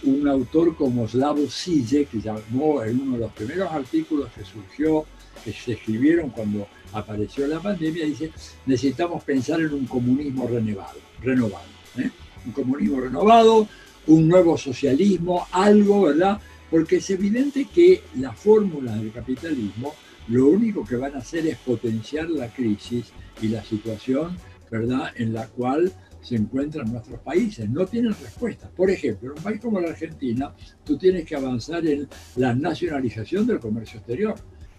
un 0.03 0.27
autor 0.27 0.75
como 0.75 1.07
Slavoj 1.07 1.49
Žižek, 1.49 2.09
que 2.09 2.21
llamó 2.21 2.83
en 2.83 3.01
uno 3.01 3.13
de 3.13 3.19
los 3.19 3.33
primeros 3.33 3.71
artículos 3.71 4.29
que 4.33 4.45
surgió, 4.45 5.05
que 5.43 5.51
se 5.51 5.73
escribieron 5.73 6.29
cuando 6.29 6.67
apareció 6.93 7.47
la 7.47 7.59
pandemia, 7.59 8.05
dice, 8.05 8.31
necesitamos 8.65 9.23
pensar 9.23 9.59
en 9.59 9.73
un 9.73 9.85
comunismo 9.85 10.47
renovado, 10.47 10.99
renovado 11.21 11.65
¿eh? 11.97 12.09
un 12.45 12.51
comunismo 12.51 13.01
renovado, 13.01 13.67
un 14.07 14.27
nuevo 14.27 14.57
socialismo, 14.57 15.47
algo, 15.51 16.03
¿verdad? 16.03 16.39
Porque 16.69 16.97
es 16.97 17.09
evidente 17.09 17.65
que 17.65 18.03
las 18.17 18.37
fórmulas 18.37 18.99
del 18.99 19.11
capitalismo 19.11 19.93
lo 20.29 20.47
único 20.47 20.85
que 20.85 20.95
van 20.95 21.15
a 21.15 21.19
hacer 21.19 21.47
es 21.47 21.57
potenciar 21.57 22.29
la 22.29 22.53
crisis 22.53 23.11
y 23.41 23.47
la 23.47 23.63
situación, 23.63 24.37
¿verdad?, 24.69 25.11
en 25.15 25.33
la 25.33 25.47
cual 25.47 25.91
se 26.21 26.35
encuentran 26.35 26.91
nuestros 26.91 27.19
países. 27.21 27.67
No 27.67 27.85
tienen 27.87 28.13
respuesta. 28.13 28.69
Por 28.69 28.91
ejemplo, 28.91 29.31
en 29.31 29.37
un 29.37 29.43
país 29.43 29.59
como 29.59 29.79
la 29.79 29.89
Argentina, 29.89 30.53
tú 30.85 30.97
tienes 30.97 31.25
que 31.25 31.35
avanzar 31.35 31.85
en 31.87 32.07
la 32.35 32.53
nacionalización 32.53 33.47
del 33.47 33.59
comercio 33.59 33.97
exterior. 33.97 34.35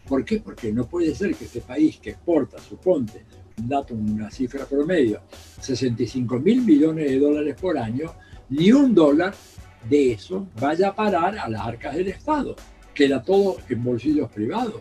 ¿Por 0.07 0.25
qué? 0.25 0.39
Porque 0.39 0.73
no 0.73 0.89
puede 0.89 1.15
ser 1.15 1.35
que 1.35 1.47
este 1.47 1.61
país 1.61 1.99
que 1.99 2.11
exporta, 2.11 2.59
suponte, 2.59 3.25
un 3.59 3.69
dato, 3.69 3.95
una 3.95 4.31
cifra 4.31 4.65
promedio, 4.67 5.23
65 5.61 6.39
mil 6.39 6.63
millones 6.63 7.11
de 7.11 7.19
dólares 7.19 7.57
por 7.61 7.77
año, 7.77 8.13
ni 8.51 8.71
un 8.71 8.95
dólar 8.95 9.35
de 9.89 10.13
eso 10.13 10.47
vaya 10.61 10.89
a 10.89 10.95
parar 10.95 11.39
a 11.39 11.49
las 11.49 11.61
arcas 11.61 11.97
del 11.97 12.09
Estado. 12.09 12.55
Queda 12.95 13.23
todo 13.23 13.57
en 13.69 13.83
bolsillos 13.83 14.31
privados 14.31 14.81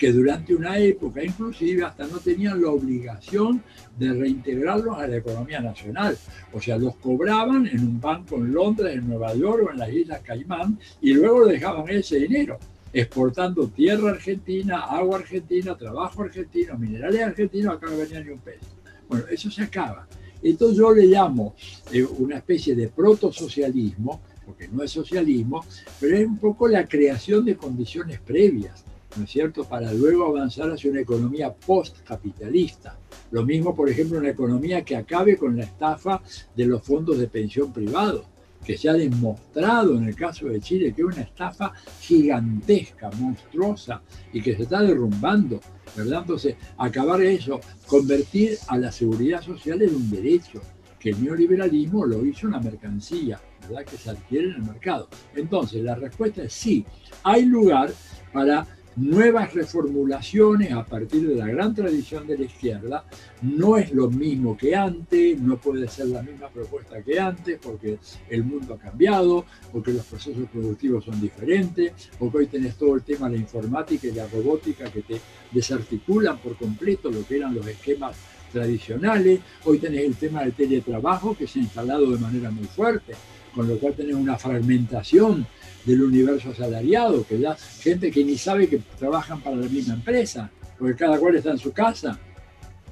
que 0.00 0.12
durante 0.12 0.54
una 0.54 0.78
época 0.78 1.22
inclusive 1.22 1.84
hasta 1.84 2.06
no 2.06 2.16
tenían 2.20 2.62
la 2.62 2.70
obligación 2.70 3.62
de 3.98 4.14
reintegrarlos 4.14 4.96
a 4.96 5.06
la 5.06 5.18
economía 5.18 5.60
nacional. 5.60 6.16
O 6.54 6.60
sea, 6.60 6.78
los 6.78 6.96
cobraban 6.96 7.66
en 7.66 7.80
un 7.80 8.00
banco 8.00 8.36
en 8.36 8.50
Londres, 8.50 8.94
en 8.96 9.06
Nueva 9.06 9.34
York 9.34 9.66
o 9.66 9.72
en 9.72 9.78
las 9.78 9.92
Islas 9.92 10.22
Caimán 10.22 10.78
y 11.02 11.12
luego 11.12 11.44
dejaban 11.44 11.86
ese 11.90 12.18
dinero 12.20 12.58
exportando 12.94 13.68
tierra 13.68 14.12
argentina, 14.12 14.84
agua 14.84 15.18
argentina, 15.18 15.76
trabajo 15.76 16.22
argentino, 16.22 16.78
minerales 16.78 17.20
argentinos, 17.20 17.74
acá 17.74 17.88
no 17.90 17.98
venía 17.98 18.20
ni 18.20 18.30
un 18.30 18.38
peso. 18.38 18.66
Bueno, 19.06 19.26
eso 19.30 19.50
se 19.50 19.62
acaba. 19.62 20.08
Entonces 20.42 20.78
yo 20.78 20.94
le 20.94 21.04
llamo 21.04 21.54
eh, 21.92 22.02
una 22.02 22.38
especie 22.38 22.74
de 22.74 22.88
protosocialismo, 22.88 24.22
porque 24.46 24.66
no 24.66 24.82
es 24.82 24.90
socialismo, 24.90 25.62
pero 26.00 26.16
es 26.16 26.26
un 26.26 26.38
poco 26.38 26.66
la 26.68 26.86
creación 26.86 27.44
de 27.44 27.54
condiciones 27.54 28.18
previas 28.18 28.82
¿no 29.16 29.24
es 29.24 29.30
cierto?, 29.30 29.64
para 29.64 29.92
luego 29.92 30.26
avanzar 30.26 30.70
hacia 30.70 30.90
una 30.90 31.00
economía 31.00 31.52
postcapitalista. 31.52 32.98
Lo 33.30 33.44
mismo, 33.44 33.74
por 33.74 33.88
ejemplo, 33.88 34.18
una 34.18 34.30
economía 34.30 34.84
que 34.84 34.96
acabe 34.96 35.36
con 35.36 35.56
la 35.56 35.64
estafa 35.64 36.22
de 36.56 36.66
los 36.66 36.82
fondos 36.82 37.18
de 37.18 37.28
pensión 37.28 37.72
privados. 37.72 38.26
que 38.64 38.76
se 38.76 38.88
ha 38.88 38.92
demostrado 38.92 39.96
en 39.96 40.04
el 40.04 40.14
caso 40.14 40.46
de 40.46 40.60
Chile 40.60 40.92
que 40.94 41.02
es 41.02 41.08
una 41.08 41.22
estafa 41.22 41.72
gigantesca, 42.00 43.10
monstruosa 43.18 44.02
y 44.32 44.42
que 44.42 44.56
se 44.56 44.62
está 44.64 44.82
derrumbando, 44.82 45.60
¿verdad? 45.96 46.20
Entonces, 46.22 46.56
acabar 46.76 47.22
eso, 47.22 47.60
convertir 47.86 48.58
a 48.68 48.76
la 48.78 48.92
seguridad 48.92 49.42
social 49.42 49.80
en 49.82 49.94
un 49.94 50.10
derecho, 50.10 50.60
que 50.98 51.10
el 51.10 51.24
neoliberalismo 51.24 52.04
lo 52.04 52.24
hizo 52.26 52.46
una 52.46 52.60
mercancía, 52.60 53.40
¿verdad? 53.62 53.84
Que 53.86 53.96
se 53.96 54.10
adquiere 54.10 54.48
en 54.48 54.56
el 54.56 54.62
mercado. 54.62 55.08
Entonces, 55.34 55.82
la 55.82 55.94
respuesta 55.94 56.42
es 56.42 56.52
sí, 56.52 56.84
hay 57.22 57.46
lugar 57.46 57.90
para 58.32 58.66
nuevas 59.00 59.54
reformulaciones 59.54 60.72
a 60.72 60.84
partir 60.84 61.26
de 61.26 61.34
la 61.34 61.46
gran 61.46 61.74
tradición 61.74 62.26
de 62.26 62.38
la 62.38 62.44
izquierda. 62.44 63.04
No 63.42 63.76
es 63.78 63.92
lo 63.92 64.10
mismo 64.10 64.56
que 64.56 64.76
antes, 64.76 65.40
no 65.40 65.56
puede 65.56 65.88
ser 65.88 66.08
la 66.08 66.22
misma 66.22 66.48
propuesta 66.48 67.02
que 67.02 67.18
antes, 67.18 67.58
porque 67.60 67.98
el 68.28 68.44
mundo 68.44 68.74
ha 68.74 68.78
cambiado, 68.78 69.46
porque 69.72 69.92
los 69.92 70.04
procesos 70.04 70.48
productivos 70.52 71.04
son 71.04 71.20
diferentes, 71.20 71.92
porque 72.18 72.38
hoy 72.38 72.46
tenés 72.46 72.76
todo 72.76 72.94
el 72.94 73.02
tema 73.02 73.28
de 73.28 73.36
la 73.36 73.42
informática 73.42 74.06
y 74.06 74.12
la 74.12 74.26
robótica 74.28 74.84
que 74.90 75.02
te 75.02 75.20
desarticulan 75.50 76.38
por 76.38 76.56
completo 76.56 77.10
lo 77.10 77.26
que 77.26 77.38
eran 77.38 77.54
los 77.54 77.66
esquemas 77.66 78.16
tradicionales. 78.52 79.40
Hoy 79.64 79.78
tenés 79.78 80.02
el 80.02 80.16
tema 80.16 80.42
del 80.42 80.52
teletrabajo 80.52 81.36
que 81.36 81.46
se 81.46 81.60
ha 81.60 81.62
instalado 81.62 82.10
de 82.10 82.18
manera 82.18 82.50
muy 82.50 82.66
fuerte, 82.66 83.14
con 83.54 83.66
lo 83.66 83.78
cual 83.78 83.94
tenés 83.94 84.14
una 84.14 84.36
fragmentación 84.36 85.46
del 85.84 86.02
universo 86.02 86.50
asalariado, 86.50 87.26
que 87.26 87.38
da 87.38 87.56
gente 87.56 88.10
que 88.10 88.24
ni 88.24 88.36
sabe 88.36 88.68
que 88.68 88.80
trabajan 88.98 89.40
para 89.40 89.56
la 89.56 89.68
misma 89.68 89.94
empresa, 89.94 90.50
porque 90.78 90.96
cada 90.96 91.18
cual 91.18 91.36
está 91.36 91.50
en 91.50 91.58
su 91.58 91.72
casa. 91.72 92.18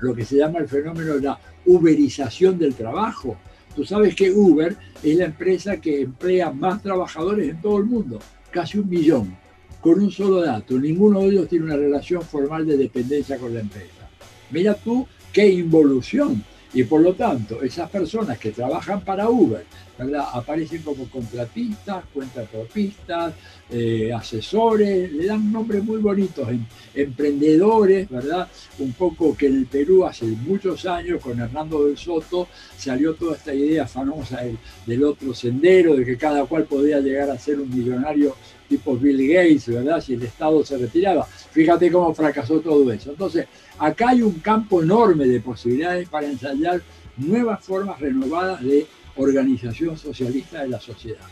Lo 0.00 0.14
que 0.14 0.24
se 0.24 0.36
llama 0.36 0.60
el 0.60 0.68
fenómeno 0.68 1.14
de 1.14 1.22
la 1.22 1.38
uberización 1.66 2.58
del 2.58 2.74
trabajo. 2.74 3.36
Tú 3.74 3.84
sabes 3.84 4.14
que 4.14 4.30
Uber 4.30 4.76
es 5.02 5.16
la 5.16 5.26
empresa 5.26 5.80
que 5.80 6.02
emplea 6.02 6.50
más 6.50 6.82
trabajadores 6.82 7.48
en 7.48 7.60
todo 7.60 7.78
el 7.78 7.84
mundo, 7.84 8.18
casi 8.50 8.78
un 8.78 8.88
millón, 8.88 9.36
con 9.80 10.00
un 10.00 10.10
solo 10.10 10.40
dato. 10.40 10.78
Ninguno 10.78 11.20
de 11.20 11.28
ellos 11.28 11.48
tiene 11.48 11.66
una 11.66 11.76
relación 11.76 12.22
formal 12.22 12.66
de 12.66 12.76
dependencia 12.76 13.38
con 13.38 13.54
la 13.54 13.60
empresa. 13.60 14.08
Mira 14.50 14.74
tú 14.74 15.06
qué 15.32 15.48
involución 15.48 16.42
y 16.74 16.84
por 16.84 17.00
lo 17.00 17.14
tanto, 17.14 17.62
esas 17.62 17.88
personas 17.88 18.38
que 18.38 18.50
trabajan 18.50 19.00
para 19.00 19.28
Uber, 19.28 19.64
¿verdad? 19.98 20.26
Aparecen 20.34 20.82
como 20.82 21.08
contratistas, 21.08 22.04
cuentapropistas, 22.12 23.32
eh, 23.70 24.12
asesores, 24.12 25.10
le 25.10 25.26
dan 25.26 25.50
nombres 25.50 25.82
muy 25.82 25.98
bonitos, 25.98 26.46
em, 26.48 26.64
emprendedores, 26.94 28.08
¿verdad? 28.10 28.48
Un 28.78 28.92
poco 28.92 29.34
que 29.34 29.46
el 29.46 29.64
Perú 29.66 30.04
hace 30.04 30.26
muchos 30.26 30.84
años 30.84 31.22
con 31.22 31.40
Hernando 31.40 31.86
del 31.86 31.96
Soto 31.96 32.48
salió 32.76 33.14
toda 33.14 33.36
esta 33.36 33.54
idea 33.54 33.86
famosa 33.86 34.42
del, 34.42 34.58
del 34.86 35.04
otro 35.04 35.34
sendero, 35.34 35.96
de 35.96 36.04
que 36.04 36.18
cada 36.18 36.44
cual 36.44 36.64
podía 36.64 37.00
llegar 37.00 37.30
a 37.30 37.38
ser 37.38 37.58
un 37.60 37.70
millonario 37.74 38.36
tipo 38.68 38.96
Bill 38.96 39.28
Gates, 39.28 39.68
¿verdad? 39.68 40.00
Si 40.00 40.14
el 40.14 40.22
Estado 40.22 40.64
se 40.64 40.76
retiraba. 40.76 41.24
Fíjate 41.24 41.90
cómo 41.90 42.14
fracasó 42.14 42.60
todo 42.60 42.90
eso. 42.92 43.10
Entonces, 43.10 43.46
acá 43.78 44.10
hay 44.10 44.22
un 44.22 44.34
campo 44.40 44.82
enorme 44.82 45.26
de 45.26 45.40
posibilidades 45.40 46.08
para 46.08 46.26
ensayar 46.26 46.82
nuevas 47.16 47.64
formas 47.64 47.98
renovadas 48.00 48.62
de 48.62 48.86
organización 49.16 49.96
socialista 49.96 50.62
de 50.62 50.68
la 50.68 50.80
sociedad. 50.80 51.26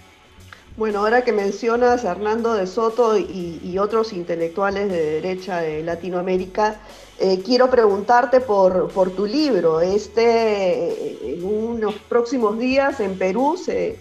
Bueno, 0.77 0.99
ahora 0.99 1.25
que 1.25 1.33
mencionas 1.33 2.05
a 2.05 2.11
Hernando 2.11 2.53
de 2.53 2.67
Soto 2.67 3.17
y, 3.17 3.79
otros 3.79 4.13
intelectuales 4.13 4.91
de 4.91 5.21
derecha 5.21 5.61
de 5.61 5.83
Latinoamérica, 5.83 6.81
eh, 7.19 7.41
quiero 7.43 7.71
preguntarte 7.71 8.41
por, 8.41 8.89
por, 8.89 9.11
tu 9.11 9.25
libro. 9.25 9.81
Este, 9.81 11.35
en 11.35 11.45
unos 11.45 11.95
próximos 12.11 12.59
días 12.59 13.01
en 13.01 13.17
Perú 13.17 13.57
se, 13.57 13.99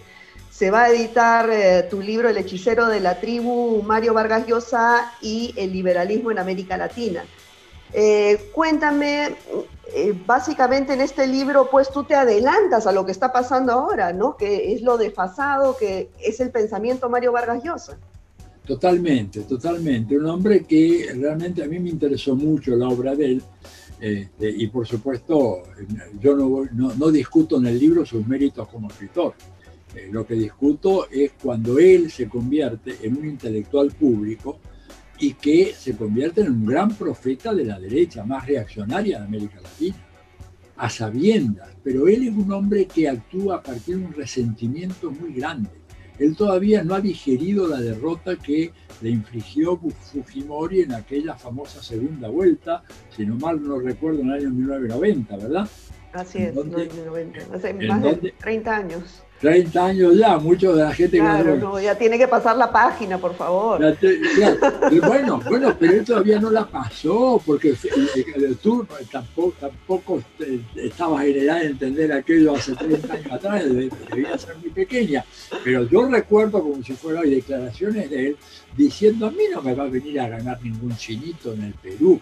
se 0.56 0.70
va 0.70 0.84
a 0.84 0.90
editar 0.90 1.50
eh, 1.50 1.82
tu 1.90 2.00
libro 2.00 2.30
El 2.30 2.38
hechicero 2.38 2.86
de 2.86 2.98
la 2.98 3.20
tribu, 3.20 3.82
Mario 3.82 4.14
Vargas 4.14 4.46
Llosa 4.46 5.12
y 5.20 5.52
el 5.54 5.70
liberalismo 5.70 6.30
en 6.30 6.38
América 6.38 6.78
Latina. 6.78 7.24
Eh, 7.92 8.50
cuéntame, 8.54 9.36
eh, 9.94 10.14
básicamente 10.24 10.94
en 10.94 11.02
este 11.02 11.26
libro, 11.26 11.68
pues 11.70 11.90
tú 11.90 12.04
te 12.04 12.14
adelantas 12.14 12.86
a 12.86 12.92
lo 12.92 13.04
que 13.04 13.12
está 13.12 13.34
pasando 13.34 13.70
ahora, 13.70 14.14
¿no? 14.14 14.38
Que 14.38 14.72
es 14.72 14.80
lo 14.80 14.96
desfasado, 14.96 15.76
que 15.76 16.08
es 16.22 16.40
el 16.40 16.50
pensamiento 16.50 17.10
Mario 17.10 17.32
Vargas 17.32 17.62
Llosa. 17.62 17.98
Totalmente, 18.66 19.42
totalmente. 19.42 20.16
Un 20.16 20.24
hombre 20.24 20.64
que 20.64 21.14
realmente 21.20 21.62
a 21.62 21.66
mí 21.66 21.78
me 21.78 21.90
interesó 21.90 22.34
mucho 22.34 22.74
la 22.76 22.88
obra 22.88 23.14
de 23.14 23.26
él. 23.26 23.42
Este, 24.00 24.48
y 24.48 24.68
por 24.68 24.86
supuesto, 24.86 25.64
yo 26.18 26.34
no, 26.34 26.66
no 26.72 27.10
discuto 27.10 27.58
en 27.58 27.66
el 27.66 27.78
libro 27.78 28.06
sus 28.06 28.26
méritos 28.26 28.66
como 28.68 28.88
escritor 28.88 29.34
eh, 29.96 30.08
lo 30.12 30.26
que 30.26 30.34
discuto 30.34 31.08
es 31.10 31.32
cuando 31.42 31.78
él 31.78 32.10
se 32.10 32.28
convierte 32.28 32.96
en 33.02 33.16
un 33.16 33.24
intelectual 33.24 33.90
público 33.92 34.58
y 35.18 35.32
que 35.32 35.72
se 35.72 35.96
convierte 35.96 36.42
en 36.42 36.52
un 36.52 36.66
gran 36.66 36.94
profeta 36.94 37.54
de 37.54 37.64
la 37.64 37.80
derecha 37.80 38.22
más 38.22 38.46
reaccionaria 38.46 39.18
de 39.18 39.24
América 39.24 39.58
Latina, 39.62 39.96
a 40.76 40.90
sabiendas, 40.90 41.70
pero 41.82 42.08
él 42.08 42.28
es 42.28 42.34
un 42.34 42.52
hombre 42.52 42.84
que 42.84 43.08
actúa 43.08 43.56
a 43.56 43.62
partir 43.62 43.96
de 43.96 44.04
un 44.04 44.12
resentimiento 44.12 45.10
muy 45.10 45.32
grande. 45.32 45.70
Él 46.18 46.36
todavía 46.36 46.84
no 46.84 46.94
ha 46.94 47.00
digerido 47.00 47.66
la 47.66 47.80
derrota 47.80 48.36
que 48.36 48.72
le 49.00 49.10
infligió 49.10 49.78
Fujimori 49.78 50.82
en 50.82 50.92
aquella 50.92 51.36
famosa 51.36 51.82
segunda 51.82 52.28
vuelta, 52.28 52.82
si 53.14 53.24
no 53.24 53.36
mal 53.36 53.62
no 53.62 53.78
recuerdo, 53.78 54.20
en 54.20 54.28
el 54.28 54.34
año 54.34 54.50
1990, 54.50 55.36
¿verdad? 55.38 55.68
Así 56.12 56.38
es, 56.38 56.54
1990, 56.54 57.54
hace 57.54 57.72
más 57.74 58.02
de 58.02 58.34
30 58.38 58.76
años. 58.76 59.25
30 59.40 59.84
años 59.84 60.16
ya, 60.16 60.38
muchos 60.38 60.76
de 60.76 60.82
la 60.82 60.94
gente 60.94 61.18
claro, 61.18 61.54
que 61.54 61.60
no, 61.60 61.80
ya 61.80 61.94
tiene 61.96 62.16
que 62.16 62.26
pasar 62.26 62.56
la 62.56 62.72
página, 62.72 63.18
por 63.18 63.34
favor. 63.34 63.80
bueno, 65.06 65.40
bueno, 65.48 65.76
pero 65.78 65.92
él 65.92 66.04
todavía 66.04 66.40
no 66.40 66.50
la 66.50 66.66
pasó, 66.66 67.40
porque 67.44 67.74
tú 68.62 68.86
tampoco, 69.10 69.54
tampoco 69.60 70.22
estabas 70.74 71.24
en 71.26 71.36
edad 71.36 71.60
de 71.60 71.66
entender 71.66 72.12
aquello 72.12 72.54
hace 72.54 72.74
30 72.74 73.12
años 73.12 73.32
atrás, 73.32 73.64
debía 73.64 74.38
ser 74.38 74.56
muy 74.56 74.70
pequeña. 74.70 75.24
Pero 75.62 75.84
yo 75.84 76.08
recuerdo 76.08 76.62
como 76.62 76.82
si 76.82 76.94
fuera 76.94 77.20
hoy 77.20 77.34
declaraciones 77.34 78.10
de 78.10 78.28
él 78.28 78.36
diciendo, 78.76 79.26
a 79.26 79.30
mí 79.30 79.42
no 79.52 79.60
me 79.62 79.74
va 79.74 79.84
a 79.84 79.88
venir 79.88 80.20
a 80.20 80.28
ganar 80.28 80.62
ningún 80.62 80.96
chinito 80.96 81.52
en 81.52 81.62
el 81.62 81.74
Perú. 81.74 82.20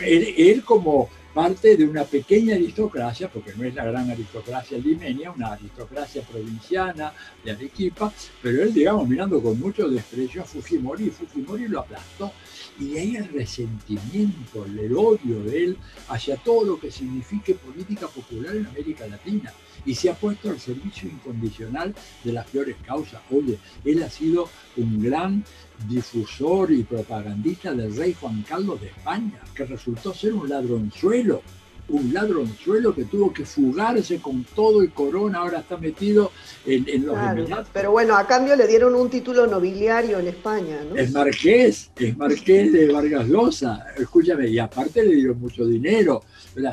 él 0.00 0.64
como 0.64 1.08
parte 1.32 1.76
de 1.76 1.84
una 1.84 2.04
pequeña 2.04 2.54
aristocracia, 2.54 3.30
porque 3.30 3.52
no 3.56 3.64
es 3.64 3.74
la 3.74 3.84
gran 3.84 4.10
aristocracia 4.10 4.78
limeña, 4.78 5.30
una 5.30 5.52
aristocracia 5.52 6.22
provinciana 6.22 7.12
de 7.44 7.52
Arequipa, 7.52 8.12
pero 8.42 8.62
él, 8.62 8.72
digamos, 8.72 9.08
mirando 9.08 9.42
con 9.42 9.58
mucho 9.58 9.88
desprecio 9.88 10.42
a 10.42 10.44
Fujimori, 10.44 11.06
y 11.06 11.10
Fujimori 11.10 11.68
lo 11.68 11.80
aplastó. 11.80 12.32
Y 12.78 12.88
de 12.88 13.00
ahí 13.00 13.16
el 13.16 13.28
resentimiento, 13.28 14.64
el 14.64 14.96
odio 14.96 15.42
de 15.44 15.64
él 15.64 15.76
hacia 16.08 16.36
todo 16.36 16.64
lo 16.64 16.80
que 16.80 16.90
signifique 16.90 17.54
política 17.54 18.08
popular 18.08 18.56
en 18.56 18.66
América 18.66 19.06
Latina. 19.06 19.52
Y 19.84 19.94
se 19.94 20.10
ha 20.10 20.14
puesto 20.14 20.48
al 20.48 20.60
servicio 20.60 21.08
incondicional 21.08 21.94
de 22.24 22.32
las 22.32 22.46
peores 22.46 22.76
causas. 22.86 23.20
Oye, 23.30 23.58
él 23.84 24.02
ha 24.02 24.10
sido 24.10 24.48
un 24.76 25.02
gran 25.02 25.44
difusor 25.88 26.72
y 26.72 26.82
propagandista 26.82 27.72
del 27.72 27.96
rey 27.96 28.14
Juan 28.20 28.42
Carlos 28.42 28.80
de 28.80 28.88
España, 28.88 29.40
que 29.54 29.64
resultó 29.64 30.12
ser 30.12 30.34
un 30.34 30.48
ladronzuelo, 30.48 31.42
un 31.88 32.12
ladronzuelo 32.12 32.94
que 32.94 33.04
tuvo 33.04 33.32
que 33.32 33.44
fugarse 33.44 34.20
con 34.20 34.44
todo 34.44 34.82
el 34.82 34.92
corona, 34.92 35.38
ahora 35.38 35.60
está 35.60 35.76
metido 35.76 36.32
en, 36.64 37.06
los 37.06 37.16
Emiratos. 37.18 37.68
Pero 37.72 37.90
bueno, 37.90 38.16
a 38.16 38.26
cambio 38.26 38.56
le 38.56 38.66
dieron 38.66 38.94
un 38.94 39.10
título 39.10 39.46
nobiliario 39.46 40.18
en 40.18 40.28
España, 40.28 40.80
¿no? 40.88 40.96
Es 40.96 41.12
marqués, 41.12 41.90
es 41.96 42.16
marqués 42.16 42.72
de 42.72 42.92
Vargas 42.92 43.26
Llosa, 43.26 43.86
escúchame, 43.96 44.48
y 44.48 44.58
aparte 44.58 45.04
le 45.04 45.14
dieron 45.14 45.40
mucho 45.40 45.66
dinero, 45.66 46.22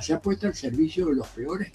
se 0.02 0.14
ha 0.14 0.20
puesto 0.20 0.48
al 0.48 0.56
servicio 0.56 1.08
de 1.08 1.16
los 1.16 1.28
peores 1.28 1.72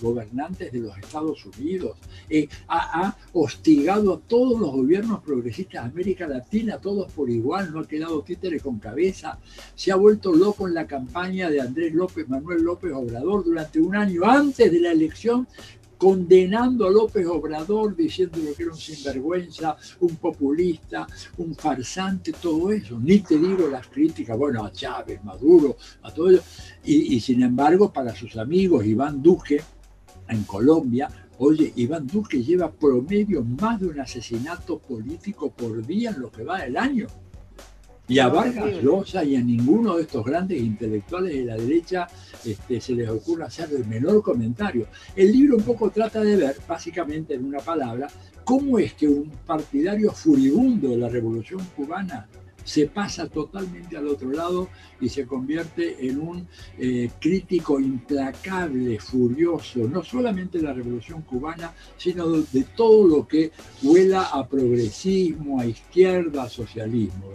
gobernantes 0.00 0.72
de 0.72 0.78
los 0.80 0.96
Estados 0.98 1.44
Unidos, 1.46 1.96
eh, 2.28 2.48
ha, 2.68 3.16
hostigado 3.32 4.14
a 4.14 4.20
todos 4.20 4.58
los 4.60 4.70
gobiernos 4.72 5.22
progresistas 5.22 5.84
de 5.84 5.90
América 5.90 6.26
Latina, 6.26 6.78
todos 6.78 7.12
por 7.12 7.30
igual, 7.30 7.72
no 7.72 7.80
ha 7.80 7.88
quedado 7.88 8.22
títere 8.22 8.60
con 8.60 8.78
cabeza, 8.78 9.38
se 9.74 9.92
ha 9.92 9.96
vuelto 9.96 10.32
loco 10.32 10.66
en 10.66 10.74
la 10.74 10.86
campaña 10.86 11.50
de 11.50 11.60
Andrés 11.60 11.94
López, 11.94 12.28
Manuel 12.28 12.62
López 12.62 12.77
Obrador 12.84 13.44
durante 13.44 13.80
un 13.80 13.96
año 13.96 14.24
antes 14.24 14.70
de 14.70 14.80
la 14.80 14.92
elección 14.92 15.46
condenando 15.98 16.86
a 16.86 16.90
López 16.90 17.26
Obrador, 17.26 17.94
diciéndolo 17.96 18.54
que 18.54 18.62
era 18.62 18.72
un 18.72 18.78
sinvergüenza, 18.78 19.76
un 20.00 20.14
populista, 20.16 21.06
un 21.38 21.56
farsante, 21.56 22.32
todo 22.32 22.70
eso. 22.70 22.98
Ni 23.00 23.18
te 23.18 23.36
digo 23.36 23.66
las 23.66 23.88
críticas, 23.88 24.38
bueno, 24.38 24.64
a 24.64 24.72
Chávez, 24.72 25.22
Maduro, 25.24 25.76
a 26.02 26.14
todo 26.14 26.30
eso. 26.30 26.42
Y, 26.84 27.18
sin 27.20 27.42
embargo, 27.42 27.92
para 27.92 28.14
sus 28.14 28.36
amigos, 28.36 28.86
Iván 28.86 29.20
Duque, 29.20 29.60
en 30.28 30.44
Colombia, 30.44 31.10
Oye, 31.40 31.72
Iván 31.76 32.04
Duque 32.08 32.42
lleva 32.42 32.68
promedio 32.68 33.44
más 33.44 33.78
de 33.78 33.86
un 33.86 34.00
asesinato 34.00 34.80
político 34.80 35.52
por 35.52 35.86
día 35.86 36.10
en 36.10 36.20
lo 36.20 36.32
que 36.32 36.42
va 36.42 36.62
del 36.62 36.76
año. 36.76 37.06
Y 38.08 38.18
a 38.18 38.28
Vargas 38.28 38.82
Llosa 38.82 39.22
y 39.22 39.36
a 39.36 39.40
ninguno 39.42 39.96
de 39.96 40.02
estos 40.02 40.24
grandes 40.24 40.58
intelectuales 40.58 41.34
de 41.34 41.44
la 41.44 41.56
derecha 41.56 42.06
este, 42.42 42.80
se 42.80 42.94
les 42.94 43.08
ocurre 43.08 43.44
hacer 43.44 43.68
el 43.70 43.84
menor 43.86 44.22
comentario. 44.22 44.86
El 45.14 45.30
libro 45.30 45.58
un 45.58 45.62
poco 45.62 45.90
trata 45.90 46.22
de 46.22 46.36
ver, 46.36 46.56
básicamente 46.66 47.34
en 47.34 47.44
una 47.44 47.58
palabra, 47.58 48.08
cómo 48.44 48.78
es 48.78 48.94
que 48.94 49.06
un 49.06 49.30
partidario 49.46 50.10
furibundo 50.10 50.88
de 50.88 50.96
la 50.96 51.10
revolución 51.10 51.60
cubana 51.76 52.26
se 52.68 52.86
pasa 52.86 53.26
totalmente 53.28 53.96
al 53.96 54.08
otro 54.08 54.30
lado 54.30 54.68
y 55.00 55.08
se 55.08 55.24
convierte 55.24 56.06
en 56.06 56.20
un 56.20 56.46
eh, 56.78 57.08
crítico 57.18 57.80
implacable, 57.80 58.98
furioso, 58.98 59.88
no 59.88 60.04
solamente 60.04 60.58
de 60.58 60.64
la 60.64 60.74
revolución 60.74 61.22
cubana, 61.22 61.72
sino 61.96 62.28
de, 62.28 62.64
todo 62.76 63.08
lo 63.08 63.26
que 63.26 63.52
huela 63.82 64.24
a 64.24 64.46
progresismo, 64.46 65.58
a 65.58 65.64
izquierda, 65.64 66.42
a 66.42 66.50
socialismo. 66.50 67.30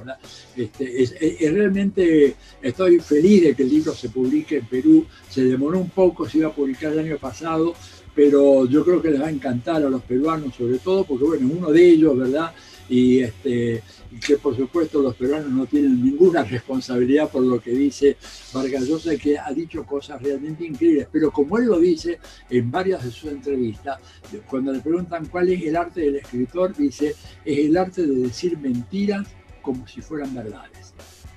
Este, 0.55 1.01
es, 1.01 1.15
realmente 1.51 2.35
estoy 2.61 2.99
feliz 2.99 3.43
de 3.43 3.55
que 3.55 3.63
el 3.63 3.69
libro 3.69 3.95
se 3.95 4.09
publique 4.09 4.57
en 4.57 4.67
Perú, 4.67 5.03
se 5.27 5.45
demoró 5.45 5.79
un 5.79 5.89
poco, 5.89 6.29
se 6.29 6.37
iba 6.37 6.49
a 6.49 6.53
publicar 6.53 6.93
el 6.93 6.99
año 6.99 7.17
pasado, 7.17 7.73
pero 8.13 8.67
yo 8.67 8.85
creo 8.85 9.01
que 9.01 9.09
les 9.09 9.19
va 9.19 9.25
a 9.25 9.31
encantar 9.31 9.77
a 9.77 9.89
los 9.89 10.03
peruanos 10.03 10.53
sobre 10.53 10.77
todo, 10.77 11.03
porque 11.05 11.25
bueno, 11.25 11.49
uno 11.51 11.71
de 11.71 11.89
ellos, 11.89 12.15
¿verdad? 12.15 12.53
Y, 12.89 13.19
este, 13.19 13.81
que 14.25 14.37
por 14.37 14.55
supuesto 14.55 15.01
los 15.01 15.15
peruanos 15.15 15.49
no 15.51 15.65
tienen 15.65 16.03
ninguna 16.03 16.43
responsabilidad 16.43 17.29
por 17.29 17.43
lo 17.43 17.59
que 17.61 17.71
dice 17.71 18.17
Vargas 18.53 18.87
Llosa, 18.87 19.15
que 19.17 19.37
ha 19.37 19.51
dicho 19.51 19.85
cosas 19.85 20.21
realmente 20.21 20.65
increíbles, 20.65 21.07
pero 21.11 21.31
como 21.31 21.57
él 21.57 21.65
lo 21.65 21.79
dice 21.79 22.19
en 22.49 22.69
varias 22.69 23.03
de 23.03 23.11
sus 23.11 23.31
entrevistas, 23.31 23.99
cuando 24.47 24.71
le 24.71 24.79
preguntan 24.79 25.25
cuál 25.27 25.49
es 25.49 25.61
el 25.63 25.75
arte 25.75 26.01
del 26.01 26.17
escritor, 26.17 26.75
dice, 26.75 27.15
es 27.43 27.59
el 27.59 27.77
arte 27.77 28.05
de 28.05 28.15
decir 28.15 28.57
mentiras 28.57 29.27
como 29.61 29.87
si 29.87 30.01
fueran 30.01 30.33
verdades 30.33 30.93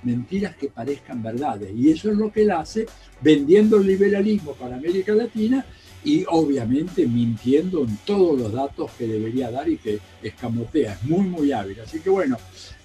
mentiras 0.06 0.56
que 0.56 0.68
parezcan 0.68 1.22
verdades. 1.22 1.70
Y 1.74 1.90
eso 1.90 2.10
es 2.10 2.16
lo 2.16 2.32
que 2.32 2.42
él 2.42 2.52
hace 2.52 2.86
vendiendo 3.20 3.76
el 3.76 3.86
liberalismo 3.86 4.52
para 4.54 4.76
América 4.76 5.12
Latina 5.12 5.66
y 6.06 6.24
obviamente 6.28 7.04
mintiendo 7.04 7.80
en 7.80 7.96
todos 8.04 8.38
los 8.38 8.52
datos 8.52 8.92
que 8.96 9.08
debería 9.08 9.50
dar 9.50 9.68
y 9.68 9.76
que 9.76 9.98
escamotea, 10.22 10.92
es 10.92 11.02
muy 11.02 11.26
muy 11.26 11.50
hábil. 11.50 11.80
Así 11.80 11.98
que 11.98 12.08
bueno, 12.10 12.36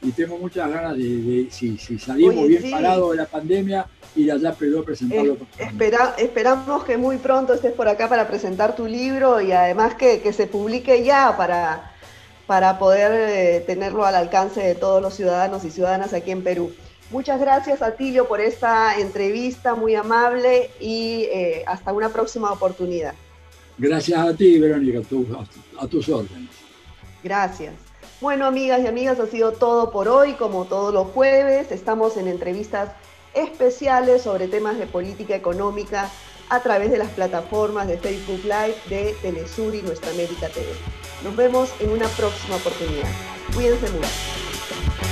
y 0.02 0.12
tengo 0.12 0.40
muchas 0.40 0.68
ganas 0.72 0.98
de, 0.98 1.48
si, 1.52 1.78
salimos 1.78 2.48
bien 2.48 2.72
parados 2.72 3.12
de 3.12 3.18
la 3.18 3.28
pandemia, 3.28 3.86
ir 4.16 4.32
allá 4.32 4.50
a 4.50 4.84
presentarlo. 4.84 5.38
espera, 5.60 6.16
esperamos 6.18 6.84
que 6.84 6.98
muy 6.98 7.18
pronto 7.18 7.54
estés 7.54 7.74
por 7.74 7.88
acá 7.88 8.10
para 8.10 8.28
presentar 8.28 8.76
tu 8.76 8.88
libro 8.88 9.40
y 9.40 9.52
además 9.52 9.94
que, 9.94 10.34
se 10.34 10.48
publique 10.48 11.04
ya 11.04 11.38
para, 11.38 11.92
para 12.48 12.80
poder 12.80 13.12
eh, 13.14 13.60
tenerlo 13.68 14.04
al 14.04 14.16
alcance 14.16 14.62
de 14.62 14.74
todos 14.74 15.00
los 15.00 15.14
ciudadanos 15.14 15.64
y 15.64 15.70
ciudadanas 15.70 16.14
aquí 16.14 16.32
en 16.32 16.44
Perú. 16.44 16.72
Muchas 17.12 17.42
gracias, 17.42 17.82
Atilio, 17.82 18.28
por 18.28 18.40
esta 18.40 18.98
entrevista 18.98 19.76
muy 19.76 19.96
amable 19.96 20.70
y 20.80 21.24
eh, 21.32 21.64
hasta 21.68 21.92
una 21.92 22.10
próxima 22.10 22.52
oportunidad. 22.52 23.14
Gracias 23.78 24.18
a 24.18 24.34
ti, 24.34 24.60
Verónica, 24.60 25.00
a, 25.80 25.88
tus 25.88 26.08
órdenes. 26.08 26.50
Gracias. 27.22 27.74
Bueno, 28.22 28.46
amigas 28.46 28.82
y 28.82 28.88
amigas, 28.88 29.20
ha 29.20 29.28
sido 29.28 29.52
todo 29.52 29.92
por 29.92 30.08
hoy. 30.08 30.34
Como 30.34 30.66
todos 30.66 30.94
los 30.94 31.08
jueves, 31.08 31.72
estamos 31.72 32.16
en 32.16 32.28
entrevistas 32.30 32.92
especiales 33.34 34.22
sobre 34.22 34.48
temas 34.48 34.78
de 34.78 34.88
política 34.88 35.36
económica 35.36 36.10
a 36.50 36.62
través 36.62 36.92
de 36.92 36.98
las 36.98 37.10
plataformas 37.10 37.88
de 37.88 37.98
Facebook 37.98 38.42
Live 38.44 38.76
de 38.90 39.16
Telesur 39.22 39.76
y 39.76 39.82
Nuestra 39.82 40.12
América 40.12 40.48
TV. 40.50 40.68
Nos 41.24 41.36
vemos 41.36 41.74
en 41.80 41.90
una 41.90 42.08
próxima 42.10 42.56
oportunidad. 42.56 43.10
Cuídense 43.54 43.90
mucho. 43.92 45.11